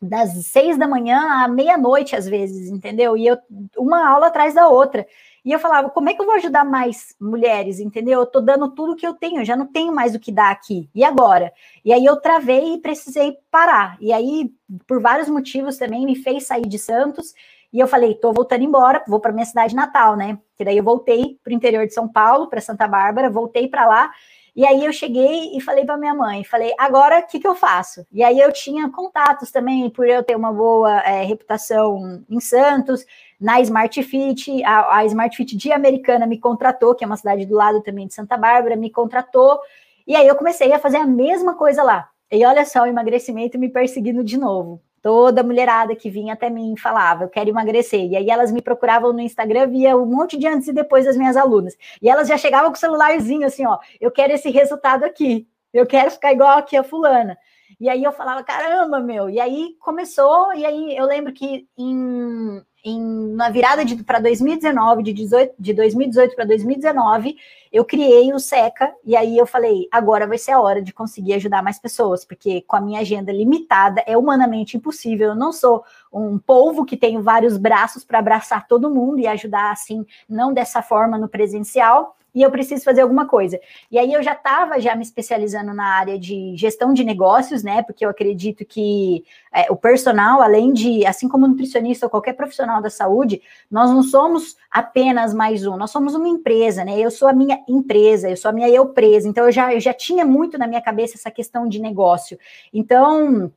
[0.00, 3.16] das seis da manhã à meia-noite, às vezes, entendeu?
[3.16, 3.36] E eu,
[3.76, 5.04] uma aula atrás da outra.
[5.44, 8.20] E eu falava, como é que eu vou ajudar mais mulheres, entendeu?
[8.20, 10.50] Eu tô dando tudo que eu tenho, eu já não tenho mais o que dar
[10.50, 10.88] aqui.
[10.94, 11.52] E agora?
[11.84, 13.96] E aí eu travei e precisei parar.
[14.00, 14.50] E aí,
[14.86, 17.32] por vários motivos também, me fez sair de Santos.
[17.72, 20.38] E eu falei, tô voltando embora, vou para minha cidade natal, né?
[20.56, 23.86] Que daí eu voltei para o interior de São Paulo, para Santa Bárbara, voltei para
[23.86, 24.10] lá.
[24.58, 27.54] E aí eu cheguei e falei para minha mãe, falei, agora o que, que eu
[27.54, 28.04] faço?
[28.10, 33.06] E aí eu tinha contatos também, por eu ter uma boa é, reputação em Santos,
[33.40, 37.46] na Smart Fit, a, a Smart Fit de Americana me contratou, que é uma cidade
[37.46, 39.60] do lado também de Santa Bárbara, me contratou,
[40.06, 42.08] e aí eu comecei a fazer a mesma coisa lá.
[42.30, 44.82] E olha só o emagrecimento me perseguindo de novo.
[45.00, 48.04] Toda mulherada que vinha até mim falava, eu quero emagrecer.
[48.06, 51.16] E aí elas me procuravam no Instagram, via um monte de antes e depois das
[51.16, 51.76] minhas alunas.
[52.02, 55.46] E elas já chegavam com o celularzinho assim, ó, eu quero esse resultado aqui.
[55.72, 57.38] Eu quero ficar igual aqui a fulana.
[57.80, 59.30] E aí eu falava, caramba, meu.
[59.30, 65.12] E aí começou, e aí eu lembro que em em, na virada para 2019, de,
[65.12, 67.36] 18, de 2018 para 2019,
[67.72, 71.34] eu criei o SECA e aí eu falei, agora vai ser a hora de conseguir
[71.34, 75.28] ajudar mais pessoas, porque com a minha agenda limitada é humanamente impossível.
[75.28, 79.70] Eu não sou um polvo que tem vários braços para abraçar todo mundo e ajudar
[79.70, 83.58] assim, não dessa forma no presencial e eu preciso fazer alguma coisa.
[83.90, 87.82] E aí eu já estava já me especializando na área de gestão de negócios, né?
[87.82, 92.82] Porque eu acredito que é, o personal, além de, assim como nutricionista ou qualquer profissional
[92.82, 96.98] da saúde, nós não somos apenas mais um, nós somos uma empresa, né?
[96.98, 99.28] Eu sou a minha empresa, eu sou a minha eu presa.
[99.28, 102.38] Então eu já, eu já tinha muito na minha cabeça essa questão de negócio.
[102.72, 103.50] Então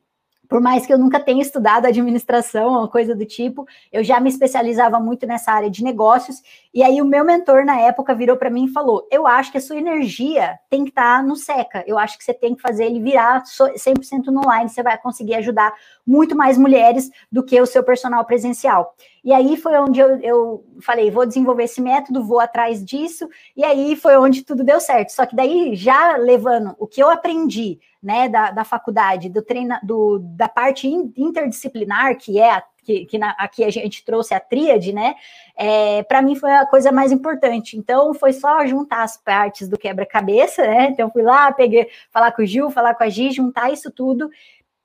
[0.52, 4.28] por mais que eu nunca tenha estudado administração ou coisa do tipo, eu já me
[4.28, 6.42] especializava muito nessa área de negócios.
[6.74, 9.56] E aí o meu mentor na época virou para mim e falou: "Eu acho que
[9.56, 11.82] a sua energia tem que estar tá no Seca.
[11.86, 15.36] Eu acho que você tem que fazer ele virar 100% no online, você vai conseguir
[15.36, 15.72] ajudar
[16.06, 18.94] muito mais mulheres do que o seu personal presencial".
[19.24, 23.28] E aí foi onde eu, eu falei: "Vou desenvolver esse método, vou atrás disso".
[23.56, 25.10] E aí foi onde tudo deu certo.
[25.10, 29.76] Só que daí já levando o que eu aprendi né, da, da faculdade, do treino,
[29.82, 34.40] do, da parte interdisciplinar, que é a, que, que na, aqui a gente trouxe a
[34.40, 35.14] tríade, né?
[35.56, 37.76] É, para mim foi a coisa mais importante.
[37.76, 40.88] Então foi só juntar as partes do quebra-cabeça, né?
[40.90, 44.28] Então fui lá, peguei, falar com o Gil, falar com a Gi, juntar isso tudo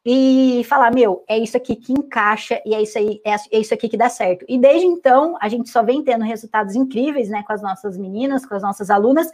[0.05, 3.73] e falar, meu, é isso aqui que encaixa e é isso aí, é, é, isso
[3.73, 4.45] aqui que dá certo.
[4.47, 8.45] E desde então, a gente só vem tendo resultados incríveis, né, com as nossas meninas,
[8.45, 9.29] com as nossas alunas,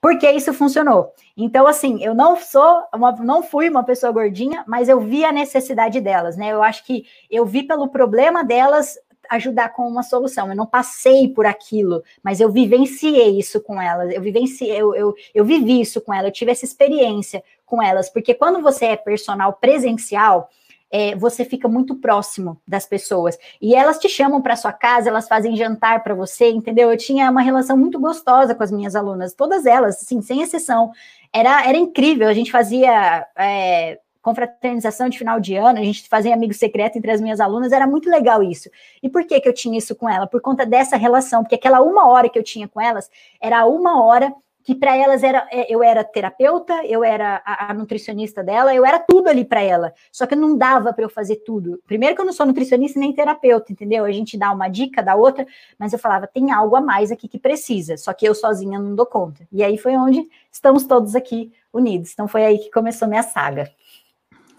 [0.00, 1.12] porque isso funcionou.
[1.36, 5.30] Então, assim, eu não sou, uma, não fui uma pessoa gordinha, mas eu vi a
[5.30, 6.52] necessidade delas, né?
[6.52, 8.98] Eu acho que eu vi pelo problema delas
[9.30, 10.48] ajudar com uma solução.
[10.48, 14.12] Eu não passei por aquilo, mas eu vivenciei isso com elas.
[14.12, 18.10] Eu vivenciei, eu, eu, eu vivi isso com elas, eu tive essa experiência com elas,
[18.10, 20.50] porque quando você é personal presencial,
[20.90, 23.38] é, você fica muito próximo das pessoas.
[23.62, 26.90] E elas te chamam para sua casa, elas fazem jantar para você, entendeu?
[26.90, 30.92] Eu tinha uma relação muito gostosa com as minhas alunas, todas elas, assim, sem exceção.
[31.32, 33.26] Era, era incrível, a gente fazia.
[33.38, 37.72] É, confraternização de final de ano, a gente fazia amigo secreto entre as minhas alunas,
[37.72, 38.70] era muito legal isso.
[39.02, 40.28] E por que, que eu tinha isso com ela?
[40.28, 44.00] Por conta dessa relação, porque aquela uma hora que eu tinha com elas era uma
[44.00, 44.32] hora
[44.62, 48.84] que para elas era é, eu era terapeuta, eu era a, a nutricionista dela, eu
[48.84, 49.92] era tudo ali para ela.
[50.10, 51.80] Só que não dava para eu fazer tudo.
[51.86, 54.04] Primeiro que eu não sou nutricionista nem terapeuta, entendeu?
[54.04, 55.46] A gente dá uma dica, dá outra,
[55.78, 58.94] mas eu falava, tem algo a mais aqui que precisa, só que eu sozinha não
[58.94, 59.46] dou conta.
[59.50, 62.12] E aí foi onde estamos todos aqui unidos.
[62.12, 63.70] Então foi aí que começou minha saga.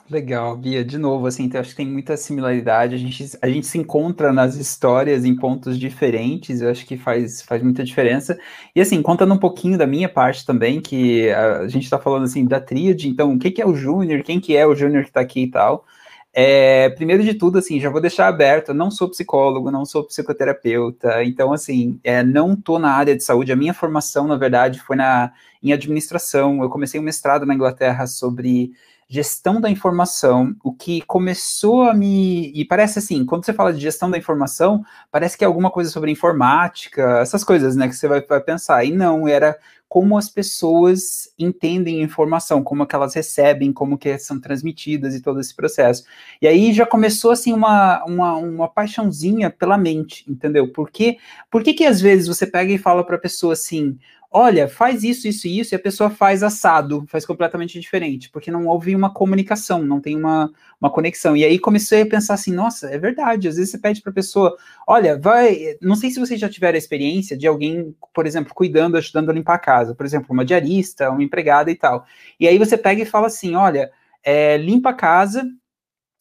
[0.09, 3.65] Legal, Bia, de novo, assim, então, acho que tem muita similaridade, a gente, a gente
[3.65, 8.37] se encontra nas histórias em pontos diferentes, eu acho que faz, faz muita diferença,
[8.75, 12.45] e assim, contando um pouquinho da minha parte também, que a, gente está falando, assim,
[12.45, 15.09] da tríade, então, o que, que é o Júnior, quem que é o Júnior que
[15.09, 15.85] está aqui e tal,
[16.33, 20.03] é, primeiro de tudo, assim, já vou deixar aberto, eu não sou psicólogo, não sou
[20.03, 24.81] psicoterapeuta, então, assim, é, não estou na área de saúde, a minha formação, na verdade,
[24.81, 28.73] foi na, em administração, eu comecei um mestrado na Inglaterra sobre
[29.13, 32.51] gestão da informação, o que começou a me.
[32.51, 35.91] E parece assim, quando você fala de gestão da informação, parece que é alguma coisa
[35.91, 38.83] sobre informática, essas coisas, né, que você vai, vai pensar.
[38.83, 39.55] E não, era
[39.87, 45.39] como as pessoas entendem informação, como que elas recebem, como que são transmitidas e todo
[45.39, 46.05] esse processo.
[46.41, 50.67] E aí já começou assim uma, uma, uma paixãozinha pela mente, entendeu?
[50.67, 51.19] Por que,
[51.51, 53.95] por que que às vezes você pega e fala para a pessoa assim,
[54.33, 58.49] olha, faz isso, isso e isso, e a pessoa faz assado, faz completamente diferente, porque
[58.49, 61.37] não houve uma comunicação, não tem uma, uma conexão.
[61.37, 64.15] E aí comecei a pensar assim, nossa, é verdade, às vezes você pede para a
[64.15, 68.55] pessoa, olha, vai, não sei se vocês já tiveram a experiência de alguém, por exemplo,
[68.55, 72.03] cuidando, ajudando a limpar a casa, por exemplo, uma diarista, uma empregada e tal.
[72.39, 73.91] E aí você pega e fala assim, olha,
[74.23, 75.45] é, limpa a casa,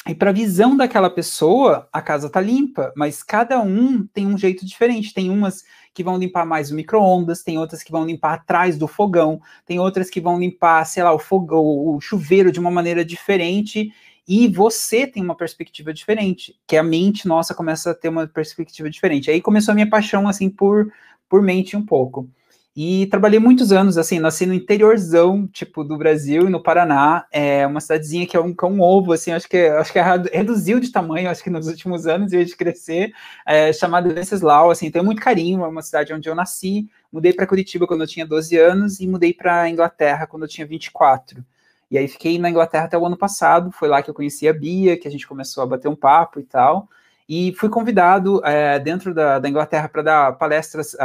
[0.09, 4.37] e para a visão daquela pessoa, a casa tá limpa, mas cada um tem um
[4.37, 5.15] jeito diferente.
[5.15, 5.63] Tem umas
[5.95, 9.79] que vão limpar mais o micro-ondas, tem outras que vão limpar atrás do fogão, tem
[9.79, 13.93] outras que vão limpar, sei lá, o fogão, o chuveiro de uma maneira diferente.
[14.27, 18.91] E você tem uma perspectiva diferente, que a mente nossa começa a ter uma perspectiva
[18.91, 19.31] diferente.
[19.31, 20.93] Aí começou a minha paixão assim por
[21.29, 22.29] por mente um pouco.
[22.75, 27.81] E trabalhei muitos anos, assim, nasci no interiorzão, tipo, do Brasil, no Paraná, é uma
[27.83, 30.81] cidadezinha que é um, que é um ovo, assim, acho que, acho que é, reduziu
[30.81, 33.13] de tamanho, acho que nos últimos anos, vez de crescer,
[33.47, 37.47] é, chamada Venceslau, assim, tenho muito carinho, é uma cidade onde eu nasci, mudei para
[37.47, 41.45] Curitiba quando eu tinha 12 anos e mudei para Inglaterra quando eu tinha 24.
[41.91, 44.53] E aí fiquei na Inglaterra até o ano passado, foi lá que eu conheci a
[44.55, 46.89] Bia, que a gente começou a bater um papo e tal,
[47.29, 50.97] e fui convidado é, dentro da, da Inglaterra para dar palestras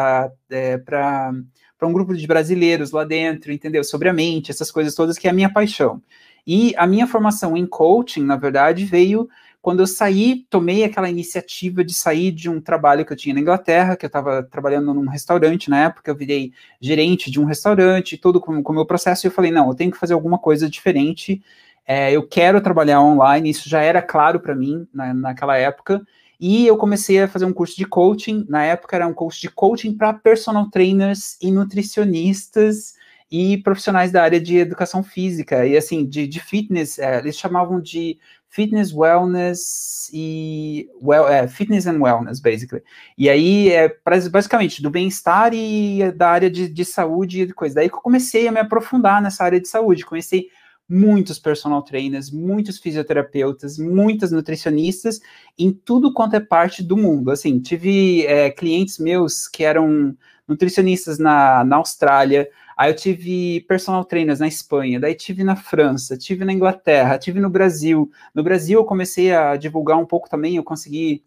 [0.50, 1.32] é, para
[1.78, 3.84] para um grupo de brasileiros lá dentro, entendeu?
[3.84, 6.02] Sobre a mente, essas coisas todas que é a minha paixão.
[6.46, 9.30] E a minha formação em coaching, na verdade, veio
[9.68, 13.42] quando eu saí, tomei aquela iniciativa de sair de um trabalho que eu tinha na
[13.42, 18.18] Inglaterra, que eu estava trabalhando num restaurante na época, eu virei gerente de um restaurante,
[18.18, 20.70] todo com o meu processo, e eu falei, não, eu tenho que fazer alguma coisa
[20.70, 21.44] diferente,
[21.88, 26.06] é, eu quero trabalhar online, isso já era claro para mim na, naquela época,
[26.40, 29.50] e eu comecei a fazer um curso de coaching, na época era um curso de
[29.50, 32.96] coaching para personal trainers e nutricionistas,
[33.30, 37.82] e profissionais da área de educação física e assim de, de fitness é, eles chamavam
[37.82, 38.18] de
[38.50, 42.84] fitness, wellness e well, é, fitness and wellness, basically.
[43.18, 43.96] E aí é
[44.32, 47.76] basicamente do bem-estar e da área de, de saúde e coisa.
[47.76, 50.06] Daí que eu comecei a me aprofundar nessa área de saúde.
[50.06, 50.48] Comecei
[50.90, 55.20] muitos personal trainers, muitos fisioterapeutas, muitas nutricionistas
[55.58, 57.32] em tudo quanto é parte do mundo.
[57.32, 60.16] Assim, tive é, clientes meus que eram
[60.48, 66.16] nutricionistas na, na Austrália, Aí eu tive personal trainers na Espanha, daí tive na França,
[66.16, 68.12] tive na Inglaterra, tive no Brasil.
[68.36, 71.24] No Brasil eu comecei a divulgar um pouco também, eu consegui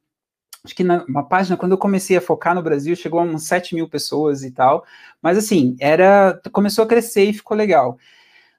[0.65, 3.49] acho que na uma página, quando eu comecei a focar no Brasil, chegou a uns
[3.49, 4.85] 7 mil pessoas e tal.
[5.21, 6.41] Mas assim, era.
[6.53, 7.99] Começou a crescer e ficou legal.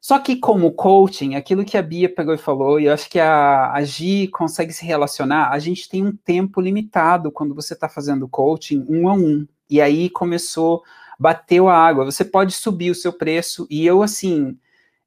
[0.01, 3.19] Só que como coaching, aquilo que a Bia pegou e falou, e eu acho que
[3.19, 7.87] a, a Gi consegue se relacionar, a gente tem um tempo limitado quando você está
[7.87, 9.47] fazendo coaching um a um.
[9.69, 10.83] E aí começou
[11.21, 13.67] bateu a água, você pode subir o seu preço.
[13.69, 14.57] E eu, assim,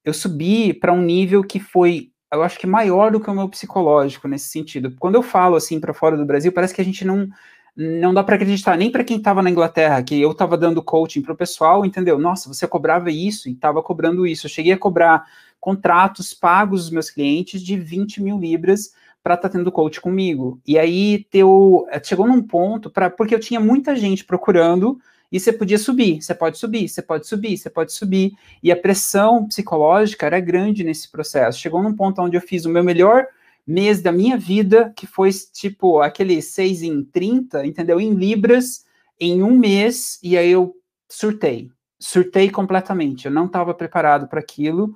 [0.04, 3.48] eu subi para um nível que foi, eu acho que maior do que o meu
[3.48, 4.94] psicológico nesse sentido.
[5.00, 7.28] Quando eu falo assim para fora do Brasil, parece que a gente não
[7.76, 11.22] não dá para acreditar nem para quem estava na Inglaterra, que eu estava dando coaching
[11.22, 12.18] para o pessoal, entendeu?
[12.18, 14.46] Nossa, você cobrava isso e estava cobrando isso.
[14.46, 15.26] Eu cheguei a cobrar
[15.60, 20.60] contratos pagos dos meus clientes de 20 mil libras para estar tá tendo coach comigo.
[20.66, 24.98] E aí teu, chegou num ponto, para porque eu tinha muita gente procurando,
[25.32, 28.34] e você podia subir, você pode subir, você pode subir, você pode subir.
[28.62, 31.58] E a pressão psicológica era grande nesse processo.
[31.58, 33.26] Chegou num ponto onde eu fiz o meu melhor
[33.66, 38.00] mês da minha vida, que foi tipo aquele 6 em 30, entendeu?
[38.00, 38.84] Em libras,
[39.18, 40.74] em um mês, e aí eu
[41.08, 41.70] surtei.
[41.98, 43.26] Surtei completamente.
[43.26, 44.94] Eu não estava preparado para aquilo.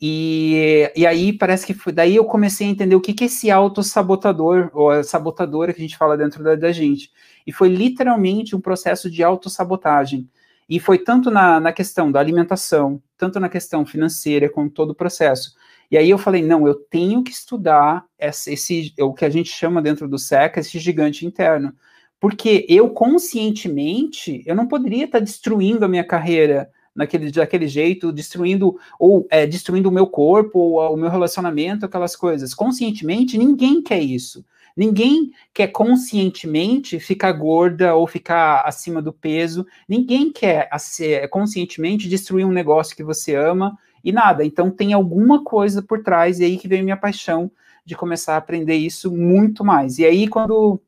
[0.00, 1.92] E, e aí parece que foi.
[1.92, 5.80] Daí eu comecei a entender o que, que é esse autossabotador, ou a sabotadora que
[5.80, 7.10] a gente fala dentro da, da gente.
[7.46, 10.28] E foi literalmente um processo de autossabotagem.
[10.68, 14.94] E foi tanto na, na questão da alimentação, tanto na questão financeira, com todo o
[14.94, 15.54] processo.
[15.94, 19.48] E aí eu falei, não, eu tenho que estudar esse, esse o que a gente
[19.48, 21.72] chama dentro do SECA, esse gigante interno.
[22.18, 28.76] Porque eu conscientemente, eu não poderia estar destruindo a minha carreira naquele, daquele jeito, destruindo
[28.98, 32.52] ou é, destruindo o meu corpo, ou o meu relacionamento, aquelas coisas.
[32.52, 34.44] Conscientemente, ninguém quer isso.
[34.76, 39.64] Ninguém quer conscientemente ficar gorda ou ficar acima do peso.
[39.88, 40.68] Ninguém quer
[41.30, 44.44] conscientemente destruir um negócio que você ama e nada.
[44.44, 47.50] Então tem alguma coisa por trás e aí que veio minha paixão
[47.84, 49.98] de começar a aprender isso muito mais.
[49.98, 50.80] E aí quando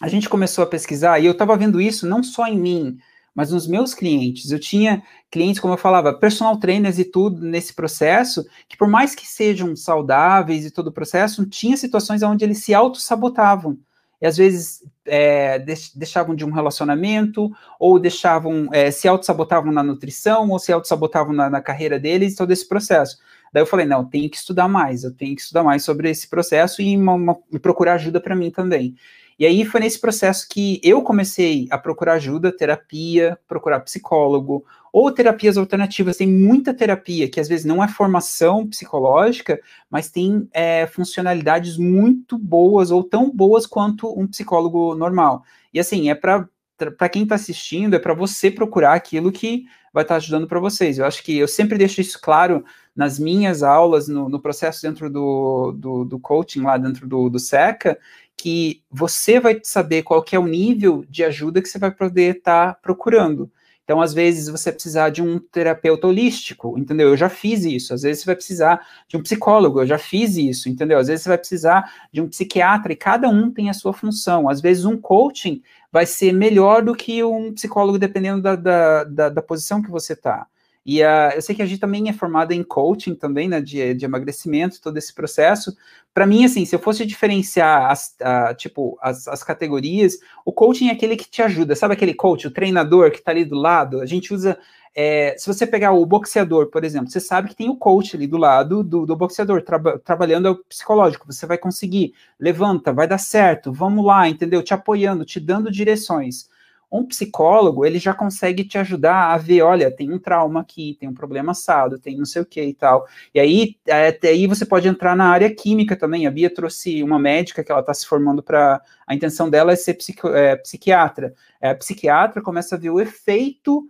[0.00, 2.98] a gente começou a pesquisar, e eu estava vendo isso não só em mim,
[3.34, 4.50] mas nos meus clientes.
[4.50, 9.14] Eu tinha clientes, como eu falava, personal trainers e tudo nesse processo, que por mais
[9.14, 13.78] que sejam saudáveis e todo o processo, tinha situações onde eles se auto-sabotavam.
[14.20, 15.58] E às vezes é,
[15.94, 21.50] deixavam de um relacionamento, ou deixavam, é, se auto-sabotavam na nutrição, ou se auto-sabotavam na,
[21.50, 23.18] na carreira deles, todo esse processo.
[23.52, 26.08] Daí eu falei, não, eu tenho que estudar mais, eu tenho que estudar mais sobre
[26.08, 28.94] esse processo e uma, uma, procurar ajuda para mim também.
[29.36, 35.10] E aí foi nesse processo que eu comecei a procurar ajuda, terapia, procurar psicólogo, ou
[35.12, 36.16] terapias alternativas.
[36.16, 42.38] Tem muita terapia que às vezes não é formação psicológica, mas tem é, funcionalidades muito
[42.38, 45.44] boas ou tão boas quanto um psicólogo normal.
[45.72, 46.48] E assim, é para
[46.96, 50.58] para quem está assistindo, é para você procurar aquilo que vai estar tá ajudando para
[50.58, 50.98] vocês.
[50.98, 55.10] Eu acho que eu sempre deixo isso claro nas minhas aulas, no, no processo dentro
[55.10, 57.98] do, do, do, coaching, lá dentro do, do SECA,
[58.36, 62.36] que você vai saber qual que é o nível de ajuda que você vai poder
[62.36, 63.50] estar tá procurando.
[63.90, 67.08] Então, às vezes, você precisar de um terapeuta holístico, entendeu?
[67.08, 67.92] Eu já fiz isso.
[67.92, 70.96] Às vezes, você vai precisar de um psicólogo, eu já fiz isso, entendeu?
[70.96, 74.48] Às vezes, você vai precisar de um psiquiatra, e cada um tem a sua função.
[74.48, 79.28] Às vezes, um coaching vai ser melhor do que um psicólogo, dependendo da, da, da,
[79.28, 80.46] da posição que você está.
[80.84, 83.94] E uh, eu sei que a gente também é formada em coaching também, né, de,
[83.94, 85.76] de emagrecimento, todo esse processo.
[86.12, 90.88] Para mim, assim, se eu fosse diferenciar as, uh, tipo, as, as categorias, o coaching
[90.88, 91.76] é aquele que te ajuda.
[91.76, 94.00] Sabe aquele coach, o treinador que está ali do lado?
[94.00, 94.58] A gente usa
[94.94, 98.26] é, se você pegar o boxeador, por exemplo, você sabe que tem o coach ali
[98.26, 99.62] do lado do, do boxeador,
[100.04, 104.62] trabalhando o psicológico, você vai conseguir, levanta, vai dar certo, vamos lá, entendeu?
[104.62, 106.48] Te apoiando, te dando direções.
[106.90, 111.08] Um psicólogo, ele já consegue te ajudar a ver, olha, tem um trauma aqui, tem
[111.08, 113.06] um problema assado, tem não sei o que e tal.
[113.32, 113.76] E aí,
[114.08, 116.26] até aí você pode entrar na área química também.
[116.26, 118.80] A Bia trouxe uma médica que ela está se formando para.
[119.06, 121.34] A intenção dela é ser psiqui, é, psiquiatra.
[121.60, 123.88] É, a psiquiatra começa a ver o efeito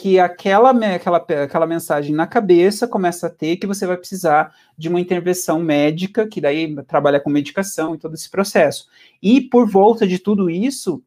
[0.00, 4.88] que aquela, aquela, aquela mensagem na cabeça começa a ter que você vai precisar de
[4.88, 8.88] uma intervenção médica, que daí trabalha com medicação e todo esse processo.
[9.22, 11.02] E por volta de tudo isso,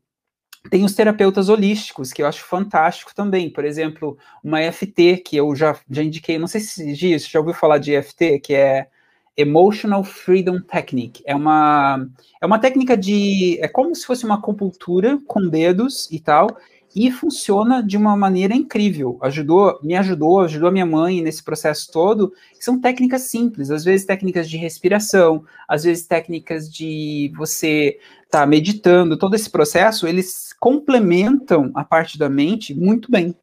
[0.70, 3.50] tem os terapeutas holísticos, que eu acho fantástico também.
[3.50, 7.54] Por exemplo, uma EFT, que eu já, já indiquei, não sei se você já ouviu
[7.54, 8.88] falar de EFT, que é
[9.36, 11.24] Emotional Freedom Technique.
[11.26, 12.08] É uma,
[12.42, 13.60] é uma técnica de.
[13.62, 16.48] É como se fosse uma acupuntura com dedos e tal,
[16.96, 19.18] e funciona de uma maneira incrível.
[19.22, 22.34] Ajudou, me ajudou, ajudou a minha mãe nesse processo todo.
[22.60, 28.46] São técnicas simples, às vezes técnicas de respiração, às vezes técnicas de você estar tá
[28.46, 29.18] meditando.
[29.18, 33.36] Todo esse processo, eles complementam a parte da mente muito bem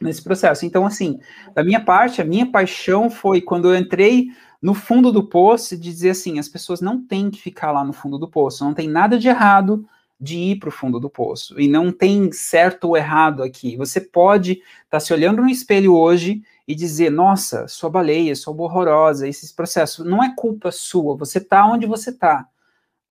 [0.00, 0.66] nesse processo.
[0.66, 1.18] Então, assim,
[1.54, 4.28] da minha parte, a minha paixão foi quando eu entrei
[4.60, 7.92] no fundo do poço de dizer assim, as pessoas não têm que ficar lá no
[7.92, 9.86] fundo do poço, não tem nada de errado
[10.18, 11.60] de ir para o fundo do poço.
[11.60, 13.76] E não tem certo ou errado aqui.
[13.76, 18.58] Você pode estar tá se olhando no espelho hoje e dizer: Nossa, sou baleia, sou
[18.60, 19.28] horrorosa.
[19.28, 21.16] Esses processos não é culpa sua.
[21.16, 22.46] Você está onde você está.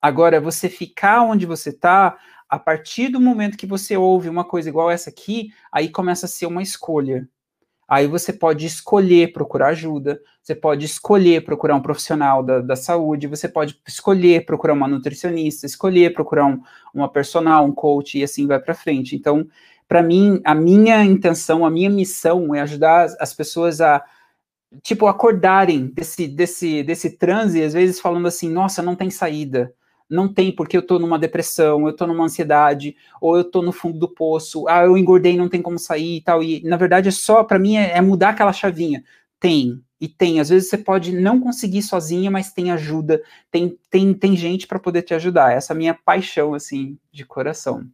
[0.02, 4.70] Agora, você ficar onde você está, a partir do momento que você ouve uma coisa
[4.70, 7.28] igual essa aqui, aí começa a ser uma escolha.
[7.88, 13.28] Aí você pode escolher procurar ajuda, você pode escolher procurar um profissional da, da saúde,
[13.28, 16.62] você pode escolher procurar uma nutricionista, escolher procurar um,
[16.94, 19.16] uma personal, um coach, e assim vai para frente.
[19.16, 19.48] Então,
[19.88, 24.04] para mim, a minha intenção, a minha missão é ajudar as, as pessoas a,
[24.82, 29.72] tipo, acordarem desse, desse, desse transe, às vezes falando assim, nossa, não tem saída
[30.10, 33.72] não tem porque eu estou numa depressão, eu estou numa ansiedade, ou eu estou no
[33.72, 36.44] fundo do poço, ah, eu engordei, não tem como sair e tal.
[36.44, 39.04] E na verdade é só, para mim, é, é, mudar aquela chavinha.
[39.40, 40.40] Tem, e tem.
[40.40, 44.80] Às vezes você pode não conseguir sozinha, mas tem ajuda, tem, tem, tem gente para
[44.80, 45.54] poder te ajudar.
[45.54, 47.90] Essa é a minha paixão, assim, de coração.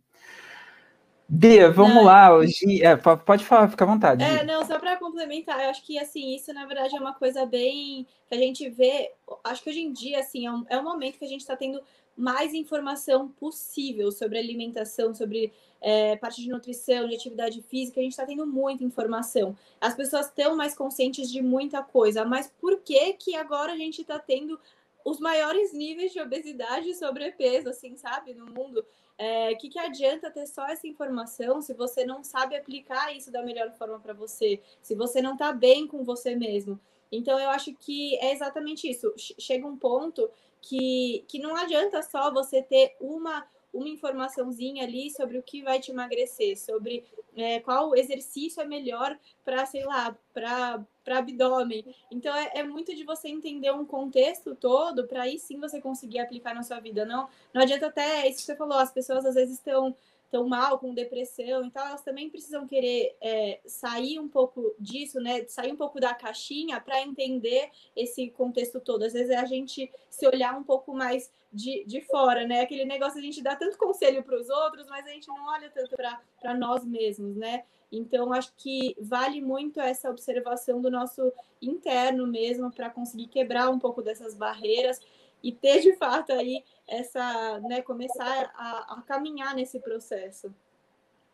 [1.34, 2.36] Bia, vamos lá.
[2.36, 4.22] Hoje, é, pode falar, fica à vontade.
[4.22, 7.45] É, não, só para complementar, eu acho que assim, isso na verdade é uma coisa
[7.45, 9.09] bem que a gente vê.
[9.45, 11.55] Acho que hoje em dia, assim, é um, é um momento que a gente está
[11.55, 11.82] tendo
[12.16, 15.51] mais informação possível sobre alimentação, sobre
[15.82, 19.57] é, parte de nutrição, de atividade física, a gente está tendo muita informação.
[19.80, 24.01] As pessoas estão mais conscientes de muita coisa, mas por que que agora a gente
[24.01, 24.59] está tendo
[25.03, 28.86] os maiores níveis de obesidade e sobrepeso, assim, sabe, no mundo?
[29.18, 33.43] É, que, que adianta ter só essa informação se você não sabe aplicar isso da
[33.43, 36.80] melhor forma para você, se você não está bem com você mesmo?
[37.12, 39.14] Então, eu acho que é exatamente isso.
[39.18, 40.30] Chega um ponto
[40.62, 45.80] que, que não adianta só você ter uma uma informaçãozinha ali sobre o que vai
[45.80, 47.05] te emagrecer, sobre
[47.36, 51.95] é, qual exercício é melhor para, sei lá, para abdômen.
[52.12, 56.20] Então é, é, muito de você entender um contexto todo para aí sim você conseguir
[56.20, 57.05] aplicar na sua vida.
[57.05, 59.95] Não, não adianta até isso que você falou, as pessoas às vezes estão
[60.32, 65.19] tão mal, com depressão e tal, elas também precisam querer é, sair um pouco disso,
[65.19, 65.45] né?
[65.47, 69.03] Sair um pouco da caixinha para entender esse contexto todo.
[69.03, 72.61] Às vezes é a gente se olhar um pouco mais de, de fora, né?
[72.61, 75.69] Aquele negócio a gente dá tanto conselho para os outros, mas a gente não olha
[75.69, 75.95] tanto
[76.39, 77.65] para nós mesmos, né?
[77.91, 81.29] Então, acho que vale muito essa observação do nosso
[81.61, 85.01] interno mesmo para conseguir quebrar um pouco dessas barreiras
[85.43, 90.54] e ter de fato aí essa, né, começar a, a caminhar nesse processo.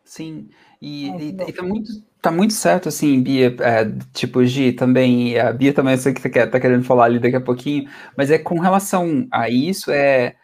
[0.04, 0.48] Sim,
[0.80, 1.90] e, é, e, e, tá, muito,
[2.22, 3.84] tá muito certo, assim, Bia, é,
[4.14, 7.40] tipo, Gi também, a Bia também, eu sei que tá querendo falar ali daqui a
[7.40, 10.36] pouquinho, mas é com relação a isso, é,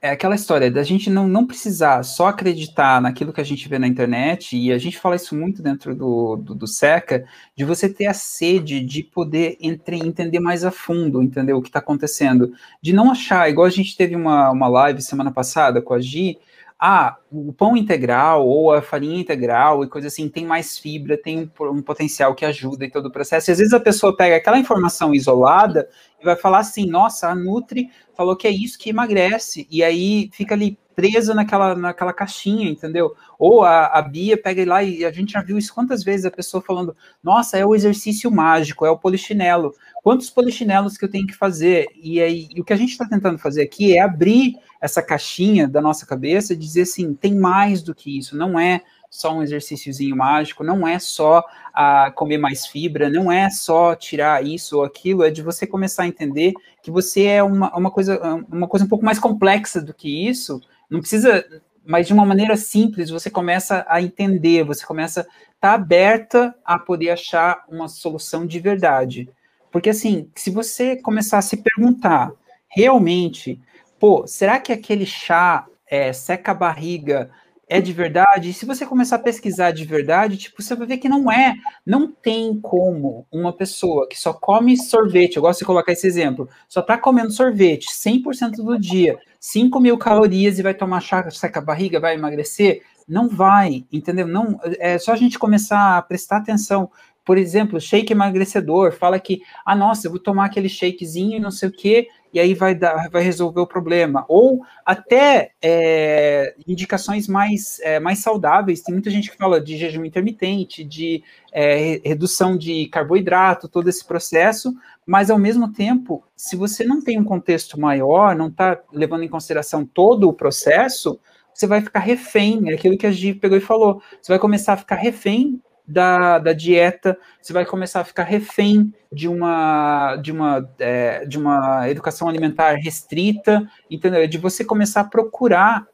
[0.00, 3.78] é aquela história da gente não, não precisar só acreditar naquilo que a gente vê
[3.78, 7.24] na internet, e a gente fala isso muito dentro do, do, do SECA,
[7.56, 11.68] de você ter a sede de poder entre, entender mais a fundo, entender o que
[11.68, 15.94] está acontecendo, de não achar, igual a gente teve uma, uma live semana passada com
[15.94, 16.38] a Gi,
[16.78, 21.50] ah, o pão integral ou a farinha integral e coisa assim tem mais fibra, tem
[21.58, 23.50] um, um, potencial que ajuda em todo o processo.
[23.50, 25.88] E às vezes a pessoa pega aquela informação isolada
[26.20, 30.28] e vai falar assim: nossa, a Nutri falou que é isso que emagrece, e aí
[30.32, 33.14] fica ali presa naquela, naquela caixinha, entendeu?
[33.38, 36.30] Ou a, a Bia pega lá e a gente já viu isso quantas vezes a
[36.30, 39.74] pessoa falando: nossa, é o exercício mágico, é o polichinelo.
[40.06, 41.88] Quantos polichinelos que eu tenho que fazer?
[42.00, 45.66] E aí, e o que a gente está tentando fazer aqui é abrir essa caixinha
[45.66, 49.42] da nossa cabeça e dizer assim: tem mais do que isso, não é só um
[49.42, 51.42] exercíciozinho mágico, não é só
[51.74, 56.04] a comer mais fibra, não é só tirar isso ou aquilo, é de você começar
[56.04, 59.92] a entender que você é uma, uma, coisa, uma coisa um pouco mais complexa do
[59.92, 60.60] que isso.
[60.88, 61.44] Não precisa
[61.84, 66.54] mas de uma maneira simples, você começa a entender, você começa a estar tá aberta
[66.64, 69.28] a poder achar uma solução de verdade.
[69.70, 72.32] Porque assim, se você começar a se perguntar
[72.68, 73.60] realmente,
[73.98, 77.30] pô, será que aquele chá é, seca a barriga
[77.68, 78.50] é de verdade?
[78.50, 81.54] E se você começar a pesquisar de verdade, tipo, você vai ver que não é.
[81.84, 86.48] Não tem como uma pessoa que só come sorvete, eu gosto de colocar esse exemplo,
[86.68, 91.60] só tá comendo sorvete 100% do dia, 5 mil calorias e vai tomar chá, seca
[91.60, 92.82] a barriga, vai emagrecer?
[93.08, 94.26] Não vai, entendeu?
[94.26, 96.90] Não, é só a gente começar a prestar atenção.
[97.26, 101.50] Por exemplo, shake emagrecedor, fala que, ah, nossa, eu vou tomar aquele shakezinho e não
[101.50, 104.24] sei o quê, e aí vai, dar, vai resolver o problema.
[104.28, 108.80] Ou até é, indicações mais, é, mais saudáveis.
[108.80, 114.06] Tem muita gente que fala de jejum intermitente, de é, redução de carboidrato, todo esse
[114.06, 114.72] processo,
[115.04, 119.28] mas ao mesmo tempo, se você não tem um contexto maior, não está levando em
[119.28, 121.18] consideração todo o processo,
[121.52, 124.00] você vai ficar refém, é aquilo que a Gi pegou e falou.
[124.22, 128.92] Você vai começar a ficar refém da, da dieta, você vai começar a ficar refém
[129.12, 134.26] de uma, de uma, é, de uma educação alimentar restrita, entendeu?
[134.26, 135.86] De você começar a procurar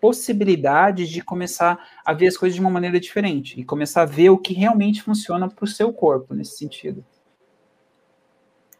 [0.00, 4.30] possibilidades de começar a ver as coisas de uma maneira diferente e começar a ver
[4.30, 7.04] o que realmente funciona para o seu corpo nesse sentido.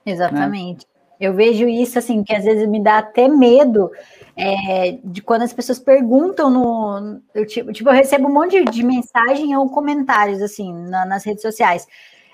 [0.05, 0.87] Exatamente.
[0.87, 1.00] Né?
[1.21, 3.91] Eu vejo isso assim, que às vezes me dá até medo
[4.35, 7.21] é, de quando as pessoas perguntam no.
[7.35, 11.43] Eu, tipo, eu recebo um monte de, de mensagem ou comentários assim na, nas redes
[11.43, 11.87] sociais.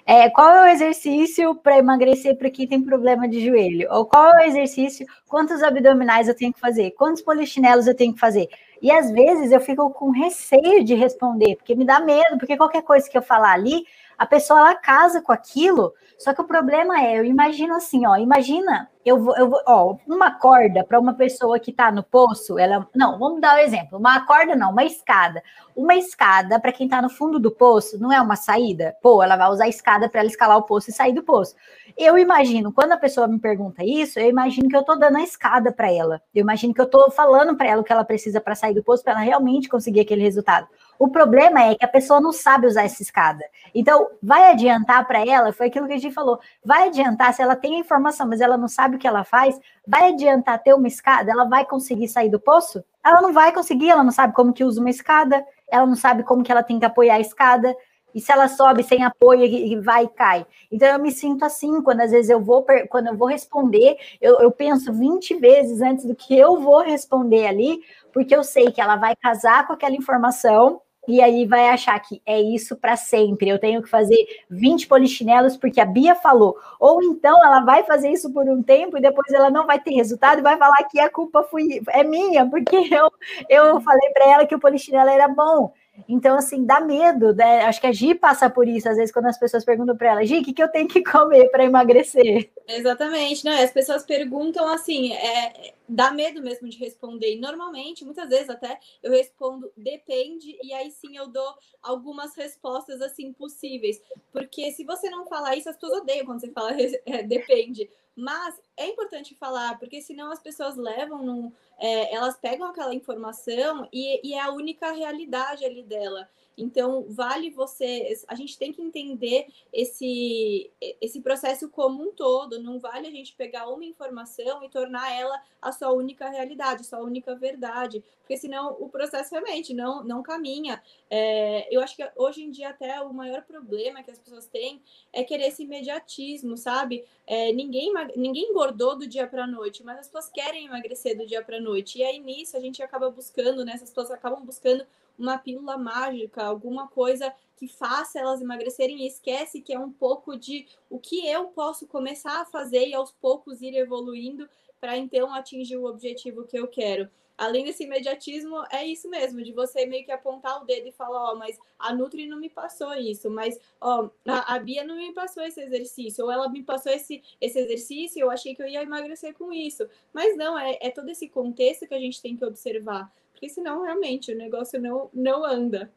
[0.09, 3.89] É, qual é o exercício para emagrecer para quem tem problema de joelho?
[3.91, 5.05] Ou qual é o exercício?
[5.27, 6.93] Quantos abdominais eu tenho que fazer?
[6.93, 8.49] Quantos polichinelos eu tenho que fazer?
[8.81, 12.83] E às vezes eu fico com receio de responder, porque me dá medo, porque qualquer
[12.83, 13.85] coisa que eu falar ali,
[14.17, 18.17] a pessoa ela casa com aquilo só que o problema é, eu imagino assim, ó,
[18.17, 22.59] imagina, eu vou, eu vou ó, uma corda para uma pessoa que está no poço,
[22.59, 25.43] ela, não, vamos dar um exemplo, uma corda não, uma escada.
[25.75, 28.97] Uma escada para quem está no fundo do poço não é uma saída.
[29.03, 31.55] Pô, ela vai usar a escada para ela escalar o poço e sair do poço.
[31.99, 35.23] Eu imagino, quando a pessoa me pergunta isso, eu imagino que eu estou dando a
[35.23, 36.23] escada para ela.
[36.35, 38.83] Eu imagino que eu estou falando para ela o que ela precisa para sair do
[38.83, 40.67] poço, para ela realmente conseguir aquele resultado.
[40.99, 43.45] O problema é que a pessoa não sabe usar essa escada.
[43.75, 47.55] Então, vai adiantar para ela, foi aquilo que a gente falou, vai adiantar se ela
[47.55, 50.89] tem a informação, mas ela não sabe o que ela faz, vai adiantar ter uma
[50.89, 52.83] escada, ela vai conseguir sair do poço?
[53.05, 56.23] Ela não vai conseguir, ela não sabe como que usa uma escada, ela não sabe
[56.23, 57.75] como que ela tem que apoiar a escada,
[58.17, 60.47] e se ela sobe sem apoio e vai e cai.
[60.73, 64.41] Então eu me sinto assim, quando às vezes eu vou, quando eu vou responder, eu,
[64.41, 67.83] eu penso 20 vezes antes do que eu vou responder ali,
[68.15, 72.21] porque eu sei que ela vai casar com aquela informação e aí vai achar que
[72.27, 73.49] é isso para sempre.
[73.49, 74.17] Eu tenho que fazer
[74.51, 76.57] 20 polichinelos porque a Bia falou.
[76.81, 79.93] Ou então ela vai fazer isso por um tempo e depois ela não vai ter
[79.93, 83.11] resultado e vai falar que a culpa foi, é minha, porque eu,
[83.49, 85.73] eu falei para ela que o polichinelo era bom.
[86.09, 87.63] Então, assim, dá medo, né?
[87.63, 90.25] Acho que a Gi passa por isso, às vezes, quando as pessoas perguntam para ela,
[90.25, 92.51] Gi, o que, que eu tenho que comer para emagrecer?
[92.69, 93.63] Exatamente, né?
[93.63, 97.35] As pessoas perguntam assim, é, dá medo mesmo de responder.
[97.35, 103.01] E normalmente, muitas vezes até, eu respondo depende, e aí sim eu dou algumas respostas
[103.01, 104.01] assim possíveis.
[104.33, 106.73] Porque se você não falar isso, as pessoas odeiam quando você fala
[107.07, 107.89] é, depende.
[108.15, 113.89] Mas é importante falar, porque senão as pessoas levam num, é, elas pegam aquela informação
[113.93, 116.29] e, e é a única realidade ali dela.
[116.57, 118.19] Então, vale você.
[118.27, 122.63] A gente tem que entender esse, esse processo como um todo.
[122.63, 126.85] Não vale a gente pegar uma informação e tornar ela a sua única realidade, a
[126.85, 130.83] sua única verdade, porque senão o processo realmente não, não caminha.
[131.11, 134.81] É, eu acho que hoje em dia, até o maior problema que as pessoas têm
[135.13, 137.05] é querer esse imediatismo, sabe?
[137.27, 141.27] É, ninguém, ninguém engordou do dia para a noite, mas as pessoas querem emagrecer do
[141.27, 141.99] dia para a noite.
[141.99, 143.73] E aí nisso a gente acaba buscando, né?
[143.75, 144.87] Essas pessoas acabam buscando
[145.19, 150.37] uma pílula mágica, alguma coisa que faça elas emagrecerem e esquece que é um pouco
[150.37, 154.49] de o que eu posso começar a fazer e aos poucos ir evoluindo
[154.81, 157.09] para então atingir o objetivo que eu quero.
[157.39, 161.23] Além desse imediatismo, é isso mesmo, de você meio que apontar o dedo e falar,
[161.23, 165.13] ó, oh, mas a Nutri não me passou isso, mas ó, a, Bia não me
[165.13, 168.83] passou esse exercício, ou ela me passou esse, esse exercício eu achei que eu ia
[168.83, 169.87] emagrecer com isso.
[170.15, 173.83] Mas não, é, é todo esse contexto que a gente tem que observar porque senão
[173.83, 175.91] realmente o negócio não, não anda.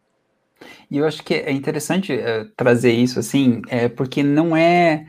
[0.92, 5.08] E eu acho que é interessante uh, trazer isso assim, é, porque não é.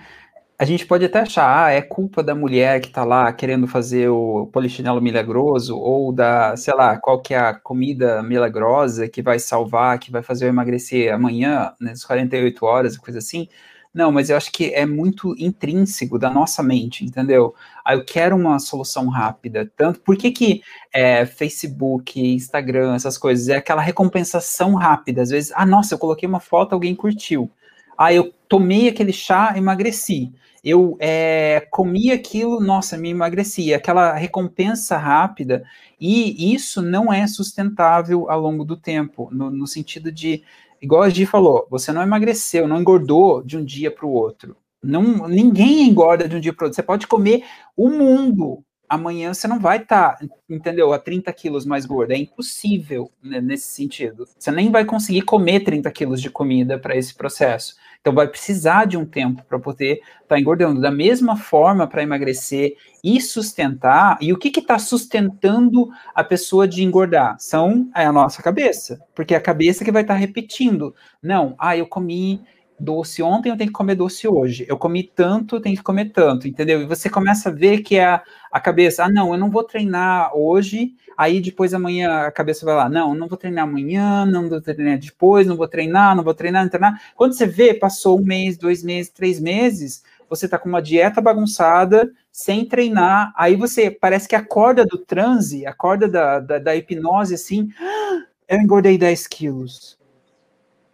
[0.56, 4.08] A gente pode até achar, ah, é culpa da mulher que está lá querendo fazer
[4.10, 9.38] o polichinelo milagroso, ou da, sei lá, qual que é a comida milagrosa que vai
[9.38, 13.48] salvar, que vai fazer eu emagrecer amanhã, nas 48 horas, coisa assim.
[13.92, 17.54] Não, mas eu acho que é muito intrínseco da nossa mente, entendeu?
[17.84, 19.70] Ah, eu quero uma solução rápida.
[19.76, 20.62] Tanto, por que que
[20.92, 25.22] é, Facebook, Instagram, essas coisas, é aquela recompensação rápida.
[25.22, 27.50] Às vezes, ah, nossa, eu coloquei uma foto, alguém curtiu.
[27.98, 30.32] Ah, eu tomei aquele chá, emagreci.
[30.62, 33.74] Eu é, comi aquilo, nossa, me emagreci.
[33.74, 35.64] Aquela recompensa rápida.
[36.00, 40.44] E isso não é sustentável ao longo do tempo, no, no sentido de
[40.80, 44.56] igual a Gi falou, você não emagreceu, não engordou de um dia para o outro.
[44.82, 46.76] Não, ninguém engorda de um dia para o outro.
[46.76, 47.44] Você pode comer
[47.76, 48.64] o mundo.
[48.88, 52.14] Amanhã você não vai estar, tá, entendeu, a 30 quilos mais gorda.
[52.14, 54.26] É impossível né, nesse sentido.
[54.36, 57.76] Você nem vai conseguir comer 30 quilos de comida para esse processo.
[58.00, 60.80] Então vai precisar de um tempo para poder estar tá engordando.
[60.80, 62.74] Da mesma forma, para emagrecer
[63.04, 67.36] e sustentar, e o que está sustentando a pessoa de engordar?
[67.38, 70.94] São é a nossa cabeça, porque é a cabeça que vai estar tá repetindo.
[71.22, 72.40] Não, ah, eu comi
[72.80, 74.64] doce ontem, eu tenho que comer doce hoje.
[74.68, 76.80] Eu comi tanto, eu tenho que comer tanto, entendeu?
[76.80, 79.62] E você começa a ver que é a, a cabeça, ah, não, eu não vou
[79.62, 84.48] treinar hoje, aí depois amanhã a cabeça vai lá, não, não vou treinar amanhã, não
[84.48, 87.00] vou treinar depois, não vou treinar, não vou treinar, não treinar.
[87.14, 91.20] Quando você vê, passou um mês, dois meses, três meses, você tá com uma dieta
[91.20, 97.34] bagunçada, sem treinar, aí você parece que acorda do transe, acorda da, da, da hipnose
[97.34, 99.99] assim, ah, eu engordei 10 quilos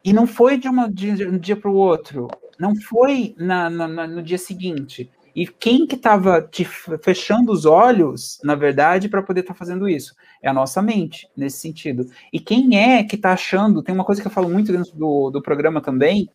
[0.06, 2.28] e não foi de, uma, de um dia para o outro,
[2.60, 5.10] não foi na, na, no dia seguinte.
[5.34, 6.64] E quem que estava te
[7.02, 10.14] fechando os olhos, na verdade, para poder estar tá fazendo isso?
[10.40, 12.08] É a nossa mente, nesse sentido.
[12.32, 15.28] E quem é que está achando, tem uma coisa que eu falo muito dentro do,
[15.28, 16.30] do programa também,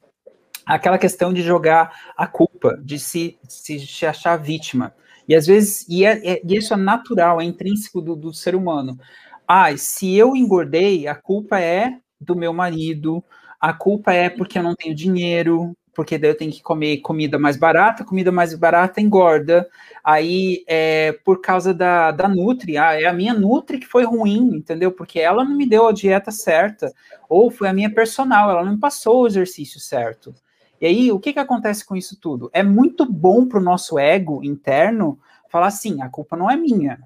[0.65, 4.93] aquela questão de jogar a culpa, de se, se, se achar vítima.
[5.29, 8.53] E às vezes, e, é, é, e isso é natural, é intrínseco do, do ser
[8.53, 8.99] humano.
[9.47, 13.23] Ah, se eu engordei, a culpa é do meu marido,
[13.61, 17.37] a culpa é porque eu não tenho dinheiro, porque daí eu tenho que comer comida
[17.37, 19.69] mais barata, comida mais barata engorda.
[20.03, 24.55] Aí é por causa da, da Nutri, ah, é a minha Nutri que foi ruim,
[24.55, 24.91] entendeu?
[24.91, 26.91] Porque ela não me deu a dieta certa,
[27.29, 30.33] ou foi a minha personal, ela não me passou o exercício certo.
[30.79, 32.49] E aí, o que, que acontece com isso tudo?
[32.51, 36.99] É muito bom para o nosso ego interno falar assim: a culpa não é minha,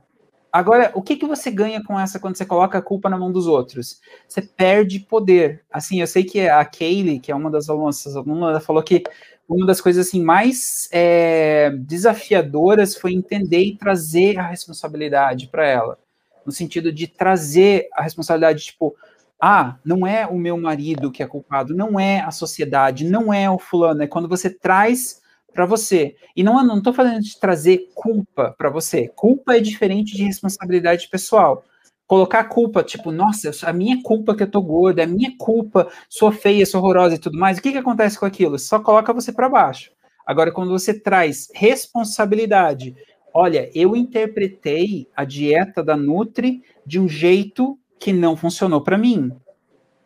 [0.56, 3.30] Agora, o que, que você ganha com essa quando você coloca a culpa na mão
[3.30, 4.00] dos outros?
[4.26, 5.62] Você perde poder.
[5.70, 9.04] Assim, eu sei que a Kaylee, que é uma das alunas, ela falou que
[9.50, 16.00] uma das coisas assim mais é, desafiadoras foi entender e trazer a responsabilidade para ela.
[16.46, 18.96] No sentido de trazer a responsabilidade, tipo,
[19.38, 23.50] ah, não é o meu marido que é culpado, não é a sociedade, não é
[23.50, 24.04] o fulano.
[24.04, 25.22] É quando você traz
[25.56, 26.16] para você.
[26.36, 29.08] E não não estou falando de trazer culpa para você.
[29.16, 31.64] Culpa é diferente de responsabilidade pessoal.
[32.06, 36.32] Colocar culpa, tipo, nossa, a minha culpa que eu tô gorda, é minha culpa, sou
[36.32, 37.58] feia, sou horrorosa e tudo mais.
[37.58, 38.60] O que que acontece com aquilo?
[38.60, 39.90] Só coloca você para baixo.
[40.28, 42.96] Agora, quando você traz responsabilidade,
[43.34, 49.32] olha, eu interpretei a dieta da Nutri de um jeito que não funcionou para mim.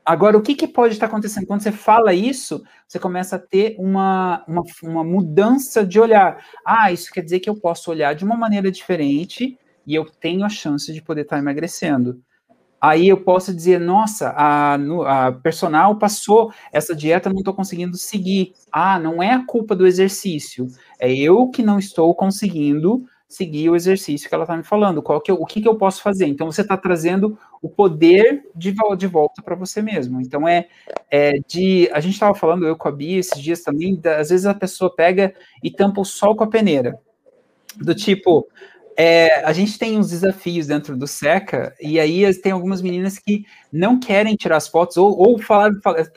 [0.09, 1.45] Agora, o que, que pode estar acontecendo?
[1.45, 6.43] Quando você fala isso, você começa a ter uma, uma, uma, mudança de olhar.
[6.65, 9.55] Ah, isso quer dizer que eu posso olhar de uma maneira diferente
[9.85, 12.19] e eu tenho a chance de poder estar emagrecendo.
[12.81, 14.79] Aí eu posso dizer, nossa, a,
[15.27, 18.53] a personal passou essa dieta, não estou conseguindo seguir.
[18.71, 20.65] Ah, não é a culpa do exercício,
[20.99, 25.03] é eu que não estou conseguindo seguir o exercício que ela está me falando.
[25.03, 26.25] Qual que eu, o que, que eu posso fazer?
[26.25, 30.19] Então você está trazendo o poder de, de volta para você mesmo.
[30.19, 30.67] Então é,
[31.11, 31.87] é de.
[31.93, 34.53] A gente estava falando, eu com a Bia esses dias também, da, às vezes a
[34.55, 36.99] pessoa pega e tampa o sol com a peneira.
[37.77, 38.47] Do tipo,
[38.97, 43.45] é, a gente tem uns desafios dentro do SECA, e aí tem algumas meninas que
[43.71, 45.71] não querem tirar as fotos, ou, ou falar,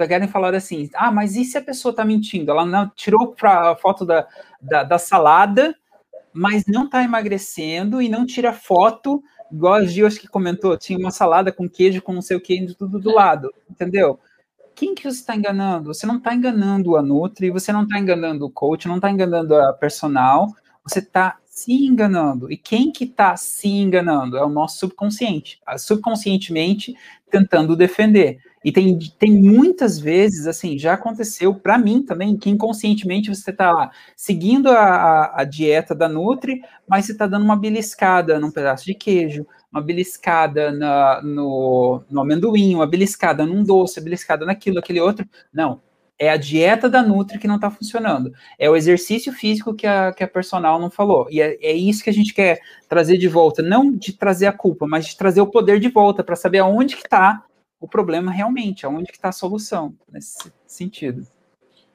[0.08, 2.50] querem falar assim, ah, mas e se a pessoa está mentindo?
[2.50, 4.26] Ela não tirou a foto da,
[4.60, 5.76] da, da salada,
[6.32, 10.98] mas não está emagrecendo e não tira foto, igual a Gil acho que comentou, tinha
[10.98, 14.18] uma salada com queijo, com não sei o que, tudo do lado, entendeu?
[14.74, 15.92] Quem que você está enganando?
[15.92, 19.54] Você não está enganando a Nutri, você não está enganando o coach, não está enganando
[19.54, 20.48] a personal,
[20.82, 22.50] você está se enganando.
[22.50, 24.38] E quem que está se enganando?
[24.38, 26.96] É o nosso subconsciente, subconscientemente
[27.30, 28.38] tentando defender.
[28.64, 33.90] E tem, tem muitas vezes, assim, já aconteceu para mim também, que inconscientemente você está
[34.16, 38.84] seguindo a, a, a, dieta da Nutri, mas você está dando uma beliscada num pedaço
[38.84, 44.78] de queijo, uma beliscada na, no, no amendoim, uma beliscada num doce, uma beliscada naquilo,
[44.78, 45.26] aquele outro.
[45.52, 45.80] Não,
[46.18, 48.32] é a dieta da Nutri que não está funcionando.
[48.56, 51.26] É o exercício físico que a, que a personal não falou.
[51.28, 53.60] E é, é isso que a gente quer trazer de volta.
[53.60, 56.94] Não de trazer a culpa, mas de trazer o poder de volta para saber aonde
[56.94, 57.44] que está
[57.82, 61.26] o problema realmente, aonde que está a solução nesse sentido.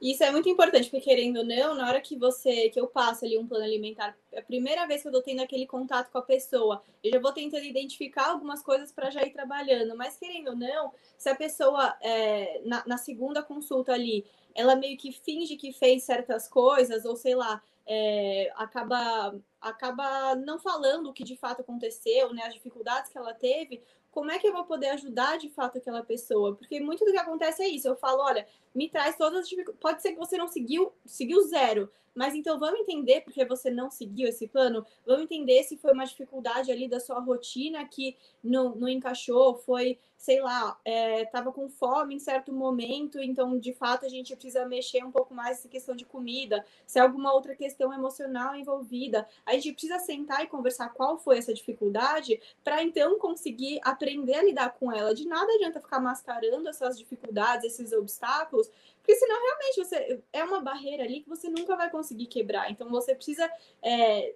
[0.02, 3.26] Isso é muito importante, porque querendo ou não, na hora que você, que eu passo
[3.26, 6.18] ali um plano alimentar, é a primeira vez que eu tô tendo aquele contato com
[6.20, 9.96] a pessoa, eu já vou tentando identificar algumas coisas para já ir trabalhando.
[9.96, 14.98] Mas querendo ou não, se a pessoa é, na, na, segunda consulta ali, ela meio
[14.98, 21.14] que finge que fez certas coisas, ou sei lá, é, acaba acaba não falando o
[21.14, 23.82] que de fato aconteceu, né, as dificuldades que ela teve,
[24.18, 26.56] como é que eu vou poder ajudar de fato aquela pessoa?
[26.56, 27.88] Porque muito do que acontece é isso.
[27.88, 29.80] Eu falo, olha, me traz todas as dificuldades.
[29.80, 31.88] Pode ser que você não seguiu, seguiu zero,
[32.18, 34.84] mas então vamos entender porque você não seguiu esse plano?
[35.06, 40.00] Vamos entender se foi uma dificuldade ali da sua rotina que não, não encaixou, foi,
[40.18, 44.66] sei lá, estava é, com fome em certo momento, então de fato a gente precisa
[44.66, 49.28] mexer um pouco mais nessa questão de comida, se é alguma outra questão emocional envolvida.
[49.46, 54.44] A gente precisa sentar e conversar qual foi essa dificuldade para então conseguir aprender a
[54.44, 55.14] lidar com ela.
[55.14, 58.72] De nada adianta ficar mascarando essas dificuldades, esses obstáculos,
[59.08, 62.70] porque senão realmente você é uma barreira ali que você nunca vai conseguir quebrar.
[62.70, 63.50] Então você precisa
[63.82, 64.36] é,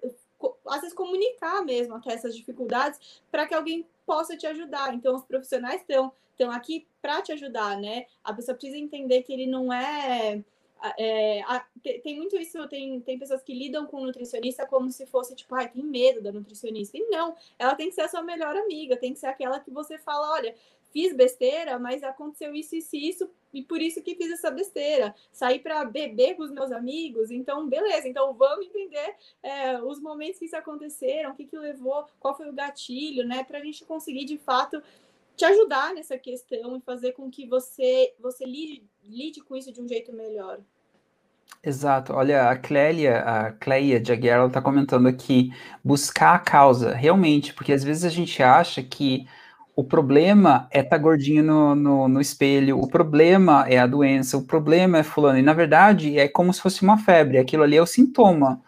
[0.65, 4.93] às vezes comunicar mesmo até essas dificuldades para que alguém possa te ajudar.
[4.93, 8.05] Então os profissionais estão estão aqui para te ajudar, né?
[8.23, 10.41] A pessoa precisa entender que ele não é
[10.97, 11.63] é, a,
[12.03, 15.69] tem muito isso, tem, tem pessoas que lidam com nutricionista como se fosse, tipo, ai,
[15.69, 16.97] tem medo da nutricionista.
[16.97, 19.69] E não, ela tem que ser a sua melhor amiga, tem que ser aquela que
[19.69, 20.55] você fala, olha,
[20.91, 25.13] fiz besteira, mas aconteceu isso, isso e isso, e por isso que fiz essa besteira.
[25.31, 30.39] Saí para beber com os meus amigos, então, beleza, então vamos entender é, os momentos
[30.39, 33.85] que isso aconteceram, o que, que levou, qual foi o gatilho, né, para a gente
[33.85, 34.81] conseguir de fato
[35.35, 39.81] te ajudar nessa questão e fazer com que você, você lide, lide com isso de
[39.81, 40.59] um jeito melhor.
[41.63, 42.13] Exato.
[42.13, 47.71] Olha, a Clélia, a Cleia Jaguar, ela está comentando aqui, buscar a causa, realmente, porque
[47.71, 49.27] às vezes a gente acha que
[49.81, 54.37] o problema é estar tá gordinho no, no, no, espelho, o problema é a doença,
[54.37, 55.39] o problema é fulano.
[55.39, 58.61] E na verdade é como se fosse uma febre, aquilo ali é o sintoma.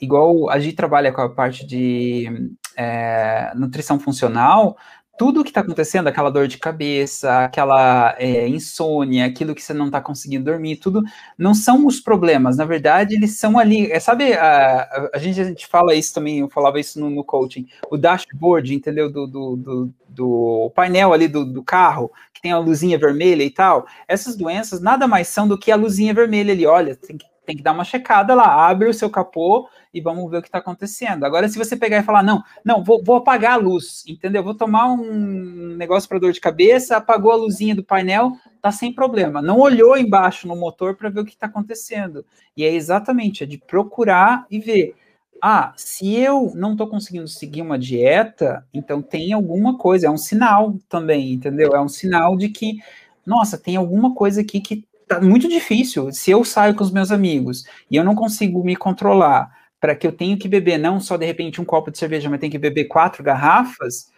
[0.00, 4.76] Igual a gente trabalha com a parte de é, nutrição funcional,
[5.20, 9.84] tudo que está acontecendo, aquela dor de cabeça, aquela é, insônia, aquilo que você não
[9.84, 11.02] está conseguindo dormir, tudo
[11.36, 13.92] não são os problemas, na verdade, eles são ali.
[13.92, 17.22] É, sabe, a, a, gente, a gente fala isso também, eu falava isso no, no
[17.22, 19.12] coaching, o dashboard, entendeu?
[19.12, 23.50] Do, do, do, do painel ali do, do, carro, que tem a luzinha vermelha e
[23.50, 23.86] tal.
[24.08, 26.64] Essas doenças nada mais são do que a luzinha vermelha ali.
[26.64, 30.30] Olha, tem que tem que dar uma checada lá, abre o seu capô e vamos
[30.30, 31.24] ver o que está acontecendo.
[31.24, 34.42] Agora, se você pegar e falar, não, não, vou, vou apagar a luz, entendeu?
[34.42, 38.32] Vou tomar um negócio para dor de cabeça, apagou a luzinha do painel,
[38.62, 39.42] tá sem problema.
[39.42, 42.24] Não olhou embaixo no motor para ver o que está acontecendo.
[42.56, 44.94] E é exatamente, é de procurar e ver.
[45.42, 50.18] Ah, se eu não estou conseguindo seguir uma dieta, então tem alguma coisa, é um
[50.18, 51.74] sinal também, entendeu?
[51.74, 52.76] É um sinal de que,
[53.24, 56.12] nossa, tem alguma coisa aqui que tá muito difícil.
[56.12, 59.50] Se eu saio com os meus amigos e eu não consigo me controlar
[59.80, 62.38] para que eu tenho que beber não só de repente um copo de cerveja, mas
[62.40, 64.10] tenho que beber quatro garrafas,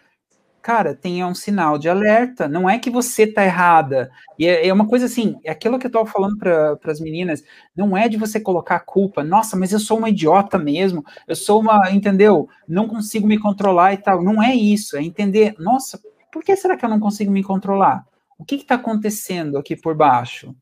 [0.62, 2.48] cara, tenha um sinal de alerta.
[2.48, 4.10] Não é que você tá errada.
[4.38, 7.42] E é, é uma coisa assim, é aquilo que eu tava falando para as meninas,
[7.76, 9.24] não é de você colocar a culpa.
[9.24, 11.04] Nossa, mas eu sou uma idiota mesmo.
[11.26, 12.48] Eu sou uma, entendeu?
[12.68, 14.22] Não consigo me controlar e tal.
[14.22, 14.96] Não é isso.
[14.96, 16.00] É entender, nossa,
[16.32, 18.06] por que será que eu não consigo me controlar?
[18.38, 20.54] O que está acontecendo aqui por baixo?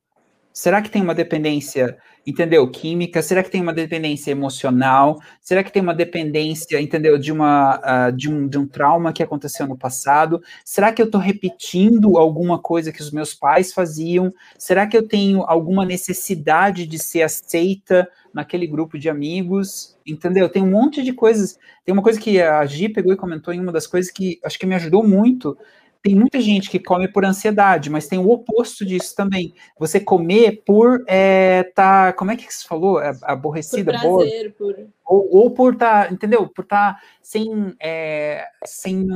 [0.53, 1.96] Será que tem uma dependência,
[2.26, 3.22] entendeu, química?
[3.22, 5.16] Será que tem uma dependência emocional?
[5.40, 9.22] Será que tem uma dependência, entendeu, de, uma, uh, de, um, de um trauma que
[9.22, 10.42] aconteceu no passado?
[10.64, 14.32] Será que eu estou repetindo alguma coisa que os meus pais faziam?
[14.59, 19.96] Será que eu tenho alguma necessidade de ser aceita naquele grupo de amigos?
[20.05, 20.48] Entendeu?
[20.48, 21.57] Tem um monte de coisas.
[21.84, 24.59] Tem uma coisa que a Gi pegou e comentou em uma das coisas que acho
[24.59, 25.57] que me ajudou muito
[26.03, 29.55] tem muita gente que come por ansiedade, mas tem o oposto disso também.
[29.78, 33.01] Você comer por é, tá, como é que você falou?
[33.01, 34.76] É, aborrecida, por prazer, por...
[35.05, 36.48] Ou, ou por tá, entendeu?
[36.48, 39.07] Por tá sem, é, sem,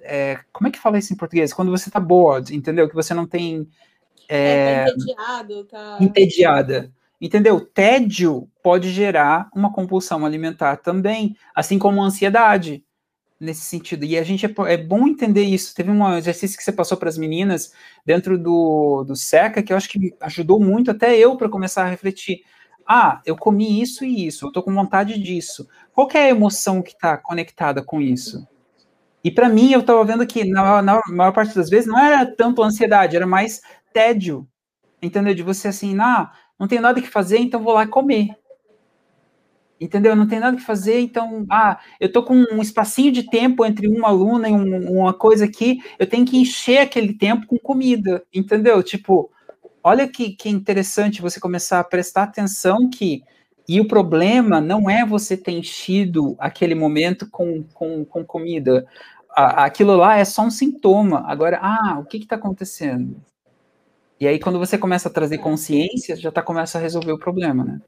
[0.00, 1.52] é, como é que fala isso em português?
[1.52, 2.88] Quando você tá bored, entendeu?
[2.88, 3.66] Que você não tem
[4.28, 5.98] é, tá entediado, tá...
[6.00, 6.92] entediada.
[7.20, 7.58] Entendeu?
[7.60, 12.83] Tédio pode gerar uma compulsão alimentar também, assim como ansiedade
[13.44, 14.04] nesse sentido.
[14.04, 15.74] E a gente é, é, bom entender isso.
[15.74, 17.72] Teve um exercício que você passou para as meninas
[18.04, 21.88] dentro do, do SECA que eu acho que ajudou muito até eu para começar a
[21.88, 22.42] refletir.
[22.86, 25.66] Ah, eu comi isso e isso, eu estou com vontade disso.
[25.92, 28.46] Qual é a emoção que está conectada com isso?
[29.22, 32.26] E para mim, eu estava vendo que na, na, maior parte das vezes não era
[32.26, 34.46] tanto ansiedade, era mais tédio.
[35.00, 35.34] Entendeu?
[35.34, 38.36] De você assim, ah, não tenho nada que fazer, então vou lá comer.
[39.80, 40.14] Entendeu?
[40.14, 43.88] Não tem nada que fazer, então, ah, eu tô com um espacinho de tempo entre
[43.88, 48.24] uma aluna e um, uma coisa aqui, eu tenho que encher aquele tempo com comida,
[48.32, 48.82] entendeu?
[48.82, 49.30] Tipo,
[49.82, 53.22] olha que, que interessante você começar a prestar atenção que
[53.68, 58.86] e o problema não é você ter enchido aquele momento com, com, com comida.
[59.30, 61.24] aquilo lá é só um sintoma.
[61.26, 63.16] Agora, ah, o que está acontecendo?
[64.20, 67.64] E aí, quando você começa a trazer consciência, já tá, começa a resolver o problema,
[67.64, 67.80] né?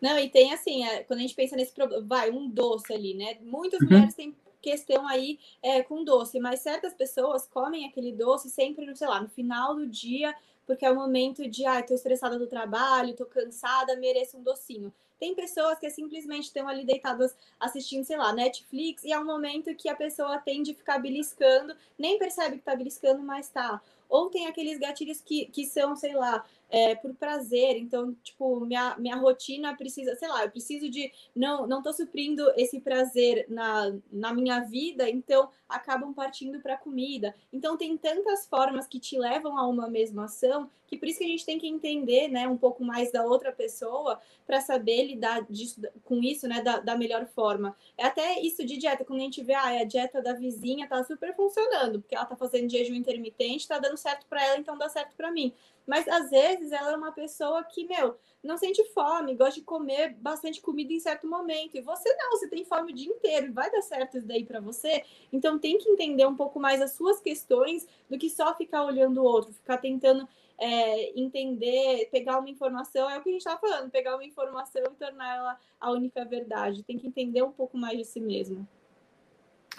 [0.00, 3.14] Não, e tem assim, é, quando a gente pensa nesse problema, vai, um doce ali,
[3.14, 3.36] né?
[3.42, 3.88] Muitas uhum.
[3.88, 8.96] mulheres têm questão aí é, com doce, mas certas pessoas comem aquele doce sempre, no,
[8.96, 10.34] sei lá, no final do dia,
[10.66, 14.42] porque é o momento de, ai, ah, tô estressada do trabalho, tô cansada, mereço um
[14.42, 14.92] docinho.
[15.18, 19.74] Tem pessoas que simplesmente estão ali deitadas assistindo, sei lá, Netflix, e é um momento
[19.74, 23.82] que a pessoa tende a ficar beliscando, nem percebe que tá beliscando, mas tá.
[24.10, 27.76] Ou tem aqueles gatilhos que, que são, sei lá, é, por prazer.
[27.76, 31.10] Então, tipo, minha, minha rotina precisa, sei lá, eu preciso de.
[31.34, 37.34] Não, não tô suprindo esse prazer na, na minha vida, então acabam partindo para comida.
[37.52, 41.24] Então, tem tantas formas que te levam a uma mesma ação que por isso que
[41.24, 45.46] a gente tem que entender, né, um pouco mais da outra pessoa para saber lidar
[45.48, 47.76] disso, com isso, né, da, da melhor forma.
[47.96, 51.02] É até isso de dieta, quando a gente vê, ah, a dieta da vizinha tá
[51.04, 54.88] super funcionando, porque ela tá fazendo jejum intermitente, tá dando certo para ela, então dá
[54.88, 55.54] certo para mim.
[55.86, 60.14] Mas às vezes ela é uma pessoa que, meu, não sente fome, gosta de comer
[60.14, 61.76] bastante comida em certo momento.
[61.76, 64.44] E você não, você tem fome o dia inteiro e vai dar certo isso daí
[64.44, 65.04] para você.
[65.32, 69.20] Então tem que entender um pouco mais as suas questões do que só ficar olhando
[69.20, 70.28] o outro, ficar tentando
[70.58, 74.82] é, entender, pegar uma informação, é o que a gente estava falando, pegar uma informação
[74.82, 76.82] e tornar ela a única verdade.
[76.82, 78.68] Tem que entender um pouco mais de si mesmo.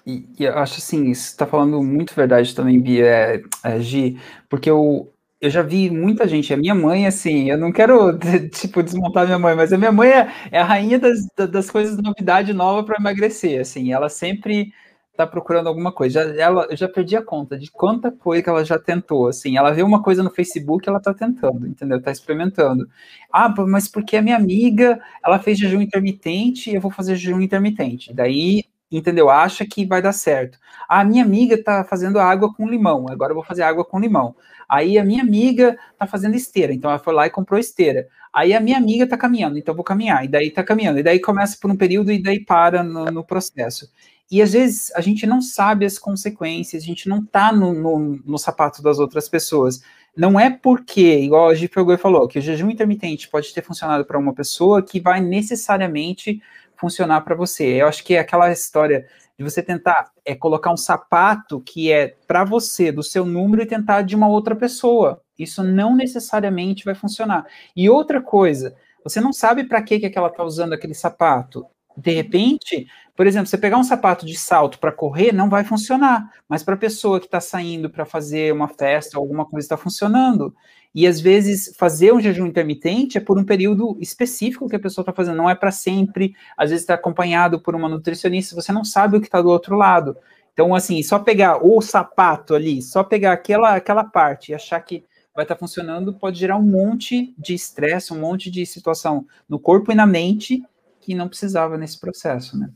[0.05, 4.19] E, e eu acho assim, você está falando muito verdade também, Bia, é, é, Gi,
[4.49, 8.17] porque eu, eu já vi muita gente, a minha mãe, assim, eu não quero,
[8.51, 11.95] tipo, desmontar minha mãe, mas a minha mãe é, é a rainha das, das coisas
[11.97, 14.73] de novidade nova para emagrecer, assim, ela sempre
[15.15, 16.33] tá procurando alguma coisa.
[16.33, 19.57] Já, ela, eu já perdi a conta de quanta coisa que ela já tentou, assim,
[19.57, 22.01] ela vê uma coisa no Facebook, ela tá tentando, entendeu?
[22.01, 22.87] Tá experimentando.
[23.31, 28.13] Ah, mas porque a minha amiga, ela fez jejum intermitente, eu vou fazer jejum intermitente.
[28.13, 29.29] Daí entendeu?
[29.29, 30.57] Acha que vai dar certo.
[30.87, 34.35] A minha amiga tá fazendo água com limão, agora eu vou fazer água com limão.
[34.67, 38.07] Aí a minha amiga tá fazendo esteira, então ela foi lá e comprou esteira.
[38.33, 41.03] Aí a minha amiga tá caminhando, então eu vou caminhar, e daí tá caminhando, e
[41.03, 43.89] daí começa por um período e daí para no, no processo.
[44.31, 48.21] E às vezes a gente não sabe as consequências, a gente não tá no, no,
[48.25, 49.81] no sapato das outras pessoas.
[50.15, 51.69] Não é porque, igual a Gi
[51.99, 56.41] falou, que o jejum intermitente pode ter funcionado para uma pessoa que vai necessariamente
[56.81, 57.81] funcionar para você.
[57.81, 59.07] Eu acho que é aquela história
[59.37, 63.67] de você tentar é, colocar um sapato que é para você, do seu número, e
[63.67, 65.21] tentar de uma outra pessoa.
[65.37, 67.45] Isso não necessariamente vai funcionar.
[67.75, 71.65] E outra coisa, você não sabe para que, que ela está usando aquele sapato.
[71.97, 76.31] De repente, por exemplo, você pegar um sapato de salto para correr, não vai funcionar,
[76.47, 80.55] mas para a pessoa que está saindo para fazer uma festa, alguma coisa está funcionando.
[80.93, 85.03] E às vezes fazer um jejum intermitente é por um período específico que a pessoa
[85.03, 86.35] está fazendo, não é para sempre.
[86.57, 89.75] Às vezes está acompanhado por uma nutricionista, você não sabe o que está do outro
[89.75, 90.17] lado.
[90.53, 95.05] Então, assim, só pegar o sapato ali, só pegar aquela, aquela parte e achar que
[95.33, 99.57] vai estar tá funcionando, pode gerar um monte de estresse, um monte de situação no
[99.57, 100.61] corpo e na mente
[101.01, 102.69] que não precisava nesse processo, né?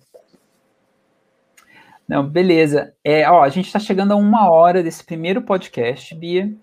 [2.08, 2.94] Não, beleza.
[3.04, 6.54] É, ó, a gente está chegando a uma hora desse primeiro podcast, Bia.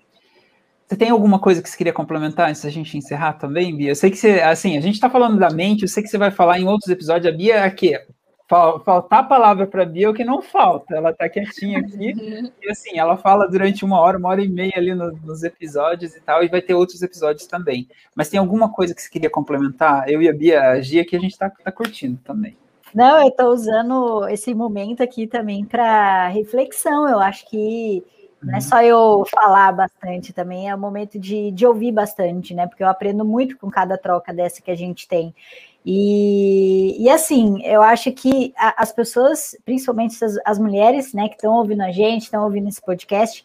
[0.86, 3.90] Você tem alguma coisa que você queria complementar antes da gente encerrar também, Bia?
[3.90, 6.18] Eu sei que você, assim, a gente está falando da mente, eu sei que você
[6.18, 7.32] vai falar em outros episódios.
[7.32, 7.98] A Bia aqui,
[8.84, 10.94] faltar a palavra para a Bia é o que não falta.
[10.94, 12.12] Ela está quietinha aqui
[12.62, 16.14] e assim, ela fala durante uma hora, uma hora e meia ali no, nos episódios
[16.14, 17.88] e tal, e vai ter outros episódios também.
[18.14, 20.08] Mas tem alguma coisa que você queria complementar?
[20.08, 22.56] Eu e a Bia, a Gia que a gente está tá curtindo também.
[22.94, 27.08] Não, eu estou usando esse momento aqui também para reflexão.
[27.08, 28.04] Eu acho que
[28.42, 32.66] não é só eu falar bastante também, é o momento de, de ouvir bastante, né?
[32.66, 35.32] Porque eu aprendo muito com cada troca dessa que a gente tem.
[35.84, 41.34] E, e assim, eu acho que a, as pessoas, principalmente as, as mulheres, né, que
[41.34, 43.44] estão ouvindo a gente, estão ouvindo esse podcast,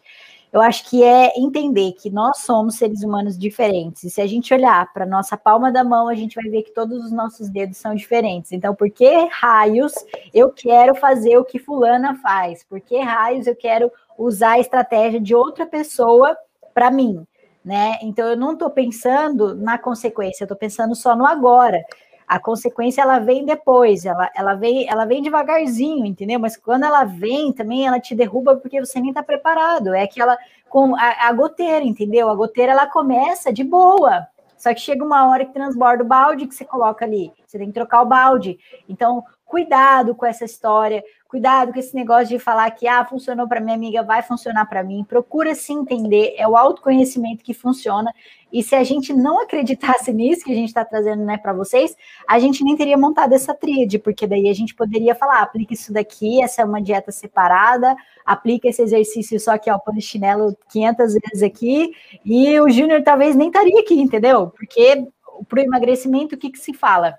[0.52, 4.04] eu acho que é entender que nós somos seres humanos diferentes.
[4.04, 6.72] E se a gente olhar para nossa palma da mão, a gente vai ver que
[6.72, 8.52] todos os nossos dedos são diferentes.
[8.52, 9.92] Então, por que raios
[10.32, 12.64] eu quero fazer o que fulana faz?
[12.64, 16.36] Por que raios eu quero usar a estratégia de outra pessoa
[16.72, 17.26] para mim?
[17.62, 17.98] Né?
[18.00, 21.84] Então, eu não estou pensando na consequência, eu estou pensando só no agora.
[22.28, 26.38] A consequência ela vem depois, ela, ela, vem, ela vem devagarzinho, entendeu?
[26.38, 29.94] Mas quando ela vem também, ela te derruba porque você nem está preparado.
[29.94, 30.36] É aquela
[30.68, 32.28] com a, a goteira, entendeu?
[32.28, 34.26] A goteira ela começa de boa,
[34.58, 37.32] só que chega uma hora que transborda o balde que você coloca ali.
[37.46, 38.58] Você tem que trocar o balde.
[38.88, 43.60] Então, cuidado com essa história, cuidado com esse negócio de falar que ah, funcionou para
[43.60, 45.04] minha amiga, vai funcionar para mim.
[45.06, 48.10] Procura se entender, é o autoconhecimento que funciona.
[48.50, 51.94] E se a gente não acreditasse nisso que a gente está trazendo né, para vocês,
[52.26, 55.92] a gente nem teria montado essa tríade, porque daí a gente poderia falar: aplica isso
[55.92, 61.42] daqui, essa é uma dieta separada, aplica esse exercício só que ó, polichinelo 500 vezes
[61.42, 61.92] aqui,
[62.24, 64.48] e o Júnior talvez nem estaria aqui, entendeu?
[64.48, 65.06] Porque
[65.46, 67.14] para o emagrecimento, o que, que se fala?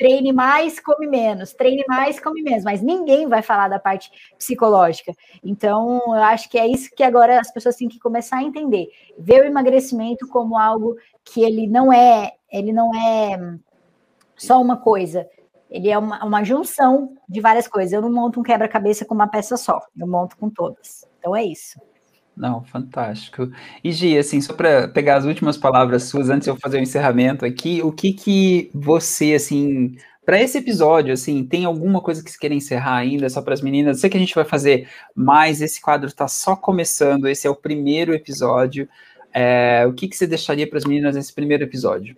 [0.00, 5.12] Treine mais, come menos, treine mais, come menos, mas ninguém vai falar da parte psicológica.
[5.44, 8.88] Então, eu acho que é isso que agora as pessoas têm que começar a entender.
[9.18, 13.58] Ver o emagrecimento como algo que ele não é, ele não é
[14.38, 15.28] só uma coisa.
[15.68, 17.92] Ele é uma, uma junção de várias coisas.
[17.92, 21.06] Eu não monto um quebra-cabeça com uma peça só, eu monto com todas.
[21.18, 21.78] Então é isso.
[22.36, 23.50] Não, fantástico.
[23.84, 26.82] E Gi, assim, só para pegar as últimas palavras suas antes de eu fazer o
[26.82, 32.30] encerramento aqui, o que que você, assim, para esse episódio, assim, tem alguma coisa que
[32.30, 33.96] você quer encerrar ainda, só para as meninas?
[33.96, 37.50] Eu sei que a gente vai fazer mais, esse quadro está só começando, esse é
[37.50, 38.88] o primeiro episódio.
[39.32, 42.16] É, o que, que você deixaria para as meninas nesse primeiro episódio?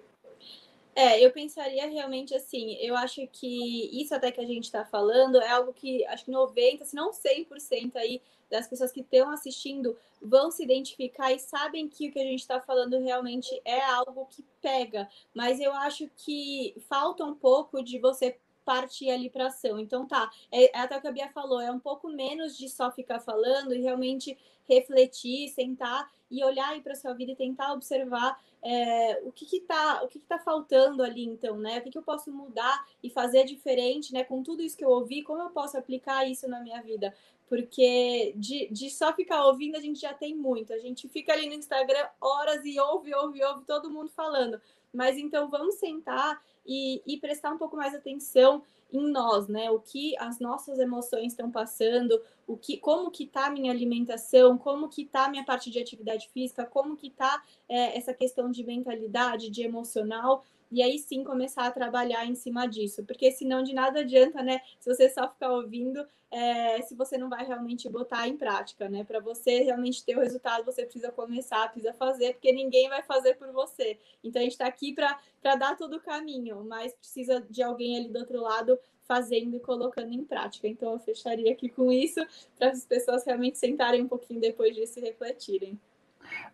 [1.03, 5.41] É, eu pensaria realmente assim, eu acho que isso até que a gente está falando
[5.41, 9.99] é algo que acho que 90%, se não 100% aí das pessoas que estão assistindo
[10.23, 14.27] vão se identificar e sabem que o que a gente está falando realmente é algo
[14.27, 15.09] que pega.
[15.35, 19.79] Mas eu acho que falta um pouco de você partir ali para ação.
[19.79, 22.69] Então tá, é, é até o que a Bia falou, é um pouco menos de
[22.69, 24.37] só ficar falando e realmente
[24.69, 30.03] refletir, sentar e olhar aí para sua vida e tentar observar é, o que está
[30.03, 31.79] o que, que tá faltando ali, então, né?
[31.79, 34.25] O que, que eu posso mudar e fazer diferente, né?
[34.25, 37.15] Com tudo isso que eu ouvi, como eu posso aplicar isso na minha vida?
[37.49, 40.73] Porque de, de só ficar ouvindo a gente já tem muito.
[40.73, 44.61] A gente fica ali no Instagram horas e ouve, ouve, ouve todo mundo falando.
[44.93, 48.63] Mas então vamos sentar e, e prestar um pouco mais atenção
[48.93, 49.71] em nós, né?
[49.71, 54.89] O que as nossas emoções estão passando, o que, como que tá minha alimentação, como
[54.89, 59.49] que tá minha parte de atividade física, como que tá é, essa questão de mentalidade,
[59.51, 64.01] de emocional, e aí sim começar a trabalhar em cima disso, porque senão de nada
[64.01, 64.63] adianta, né?
[64.81, 69.05] Se você só ficar ouvindo, é, se você não vai realmente botar em prática, né?
[69.05, 73.35] Para você realmente ter o resultado, você precisa começar, precisa fazer, porque ninguém vai fazer
[73.35, 73.99] por você.
[74.25, 78.09] Então a gente está aqui para dar todo o caminho, mas precisa de alguém ali
[78.09, 80.67] do outro lado fazendo e colocando em prática.
[80.67, 84.99] Então eu fecharia aqui com isso, para as pessoas realmente sentarem um pouquinho depois disso
[84.99, 85.79] e refletirem.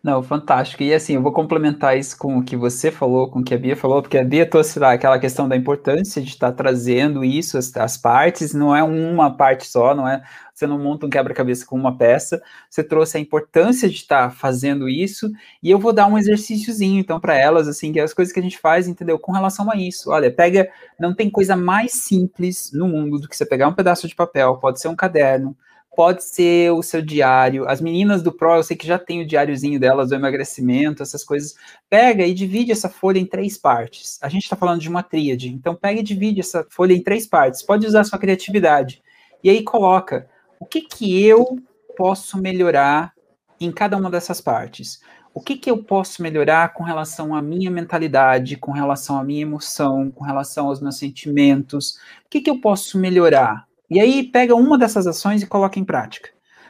[0.01, 0.81] Não, fantástico.
[0.81, 3.57] E assim, eu vou complementar isso com o que você falou, com o que a
[3.57, 7.57] Bia falou, porque a Bia trouxe lá aquela questão da importância de estar trazendo isso,
[7.57, 10.23] as, as partes, não é uma parte só, não é
[10.59, 14.89] você não monta um quebra-cabeça com uma peça, você trouxe a importância de estar fazendo
[14.89, 15.31] isso,
[15.63, 18.39] e eu vou dar um exercíciozinho, então, para elas, assim, que é as coisas que
[18.39, 19.17] a gente faz, entendeu?
[19.17, 20.11] Com relação a isso.
[20.11, 20.69] Olha, pega,
[20.99, 24.57] não tem coisa mais simples no mundo do que você pegar um pedaço de papel,
[24.57, 25.55] pode ser um caderno,
[25.99, 27.67] pode ser o seu diário.
[27.67, 31.25] As meninas do Pro, eu sei que já tem o diáriozinho delas, do emagrecimento, essas
[31.25, 31.55] coisas.
[31.89, 34.17] Pega e divide essa folha em três partes.
[34.21, 37.27] A gente está falando de uma tríade, então pega e divide essa folha em três
[37.27, 37.61] partes.
[37.61, 39.03] Pode usar a sua criatividade.
[39.43, 41.59] E aí coloca o que, que eu
[41.97, 43.11] posso melhorar
[43.59, 45.01] em cada uma dessas partes.
[45.33, 49.41] O que, que eu posso melhorar com relação à minha mentalidade, com relação à minha
[49.41, 51.95] emoção, com relação aos meus sentimentos?
[52.25, 53.67] O que, que eu posso melhorar?
[53.89, 56.29] E aí pega uma dessas ações e coloca em prática.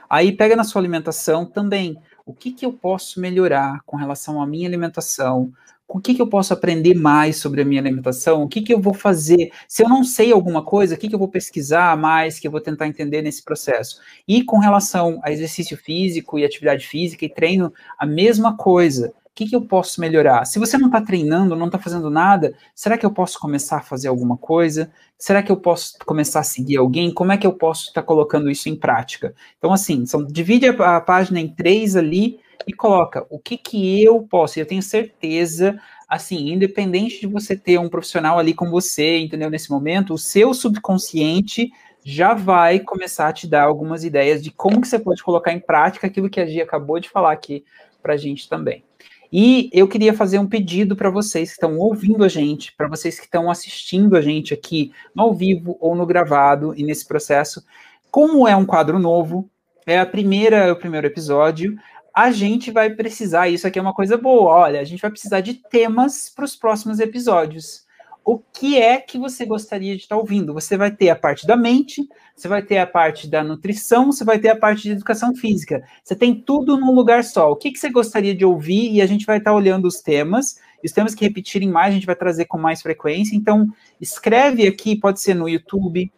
[0.09, 1.97] Aí pega na sua alimentação também.
[2.25, 5.51] O que, que eu posso melhorar com relação à minha alimentação?
[5.87, 8.43] O que, que eu posso aprender mais sobre a minha alimentação?
[8.43, 9.51] O que, que eu vou fazer?
[9.67, 12.51] Se eu não sei alguma coisa, o que, que eu vou pesquisar mais, que eu
[12.51, 13.99] vou tentar entender nesse processo?
[14.27, 19.47] E com relação a exercício físico e atividade física e treino, a mesma coisa que,
[19.47, 20.43] que eu posso melhorar?
[20.43, 23.81] Se você não está treinando, não está fazendo nada, será que eu posso começar a
[23.81, 24.91] fazer alguma coisa?
[25.17, 27.13] Será que eu posso começar a seguir alguém?
[27.13, 29.33] Como é que eu posso estar tá colocando isso em prática?
[29.57, 34.03] Então, assim, são, divide a, a, página em três ali e coloca o que, que
[34.03, 34.59] eu posso.
[34.59, 39.49] E eu tenho certeza, assim, independente de você ter um profissional ali com você, entendeu?
[39.49, 41.71] Nesse momento, o seu subconsciente
[42.03, 45.61] já vai começar a te dar algumas ideias de como que você pode colocar em
[45.61, 47.63] prática aquilo que a Gia acabou de falar aqui
[48.01, 48.83] para a gente também.
[49.31, 53.19] E eu queria fazer um pedido para vocês que estão ouvindo a gente, para vocês
[53.19, 57.63] que estão assistindo a gente aqui ao vivo ou no gravado e nesse processo.
[58.09, 59.49] Como é um quadro novo,
[59.85, 61.77] é a primeira, o primeiro episódio,
[62.15, 65.41] a gente vai precisar, isso aqui é uma coisa boa, olha, a gente vai precisar
[65.41, 67.87] de temas para os próximos episódios
[68.23, 70.53] o que é que você gostaria de estar ouvindo.
[70.53, 74.23] Você vai ter a parte da mente, você vai ter a parte da nutrição, você
[74.23, 75.83] vai ter a parte de educação física.
[76.03, 77.51] Você tem tudo num lugar só.
[77.51, 78.91] O que, que você gostaria de ouvir?
[78.91, 82.05] E a gente vai estar olhando os temas os temas que repetirem mais, a gente
[82.05, 83.35] vai trazer com mais frequência.
[83.35, 83.67] Então,
[83.99, 86.11] escreve aqui, pode ser no YouTube,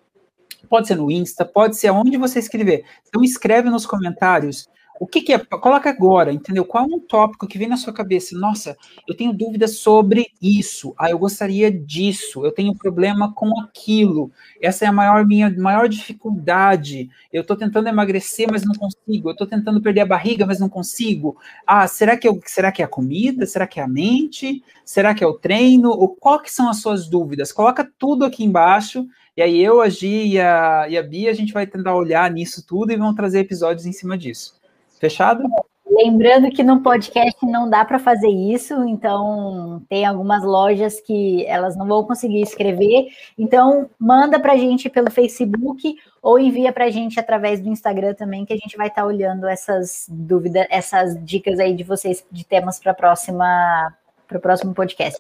[0.70, 2.86] pode ser no Insta, pode ser aonde você escrever.
[3.08, 4.70] Então, escreve nos comentários
[5.02, 5.40] o que, que, é?
[5.40, 6.64] Coloca agora, entendeu?
[6.64, 8.38] Qual é um tópico que vem na sua cabeça?
[8.38, 8.78] Nossa,
[9.08, 10.94] eu tenho dúvidas sobre isso.
[10.96, 12.46] Ah, eu gostaria disso.
[12.46, 14.32] Eu tenho problema com aquilo.
[14.62, 17.10] Essa é a maior minha maior dificuldade.
[17.34, 19.30] Eu estou tentando emagrecer, mas não consigo.
[19.30, 21.36] Eu estou tentando perder a barriga, mas não consigo.
[21.66, 23.48] Ah, será que eu, será que é a comida?
[23.48, 24.64] Será que é a mente?
[24.86, 25.90] Será que é o treino?
[25.90, 27.52] Ou qual que são as suas dúvidas?
[27.52, 29.08] Coloca tudo aqui embaixo.
[29.36, 32.30] E aí eu, a Gi e a, e a Bia, a gente vai tentar olhar
[32.30, 34.61] nisso tudo e vamos trazer episódios em cima disso.
[35.02, 35.44] Fechado?
[35.84, 41.76] Lembrando que no podcast não dá para fazer isso, então tem algumas lojas que elas
[41.76, 43.08] não vão conseguir escrever.
[43.36, 48.14] Então manda para a gente pelo Facebook ou envia para a gente através do Instagram
[48.14, 52.24] também, que a gente vai estar tá olhando essas dúvidas, essas dicas aí de vocês
[52.32, 53.92] de temas para próxima
[54.28, 55.20] para o próximo podcast.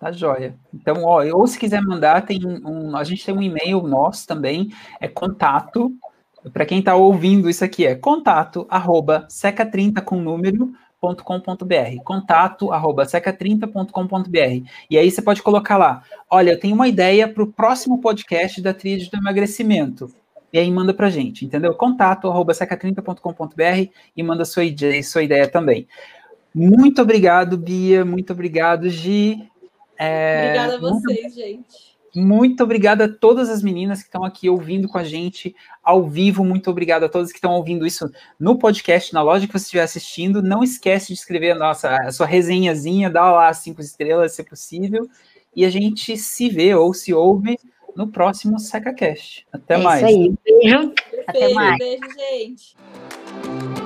[0.00, 0.56] Tá joia.
[0.74, 4.72] Então, ó, ou se quiser mandar, tem um, a gente tem um e-mail nosso também,
[5.00, 5.96] é contato
[6.52, 13.04] para quem está ouvindo isso aqui, é contato arroba seca30 com número .com.br, contato arroba
[13.04, 14.68] seca30.com.br.
[14.90, 18.60] E aí você pode colocar lá, olha, eu tenho uma ideia para o próximo podcast
[18.60, 20.12] da tríade do emagrecimento.
[20.52, 21.74] E aí manda para gente, entendeu?
[21.74, 25.86] Contato arroba seca30.com.br e manda sua ideia, sua ideia também.
[26.54, 28.04] Muito obrigado, Bia.
[28.04, 29.46] Muito obrigado, Gi.
[29.98, 31.34] É, Obrigada a vocês, muito...
[31.34, 31.95] gente.
[32.16, 36.42] Muito obrigado a todas as meninas que estão aqui ouvindo com a gente ao vivo.
[36.42, 38.10] Muito obrigado a todos que estão ouvindo isso
[38.40, 40.42] no podcast, na loja que você estiver assistindo.
[40.42, 44.42] Não esquece de escrever a, nossa, a sua resenhazinha, dá lá as cinco estrelas, se
[44.42, 45.06] possível.
[45.54, 47.58] E a gente se vê ou se ouve
[47.94, 49.46] no próximo SecaCast.
[49.52, 50.02] Até é mais.
[50.02, 50.34] Isso aí.
[50.44, 50.94] Beijo.
[51.26, 51.78] Até mais.
[51.78, 53.85] Beijo, gente.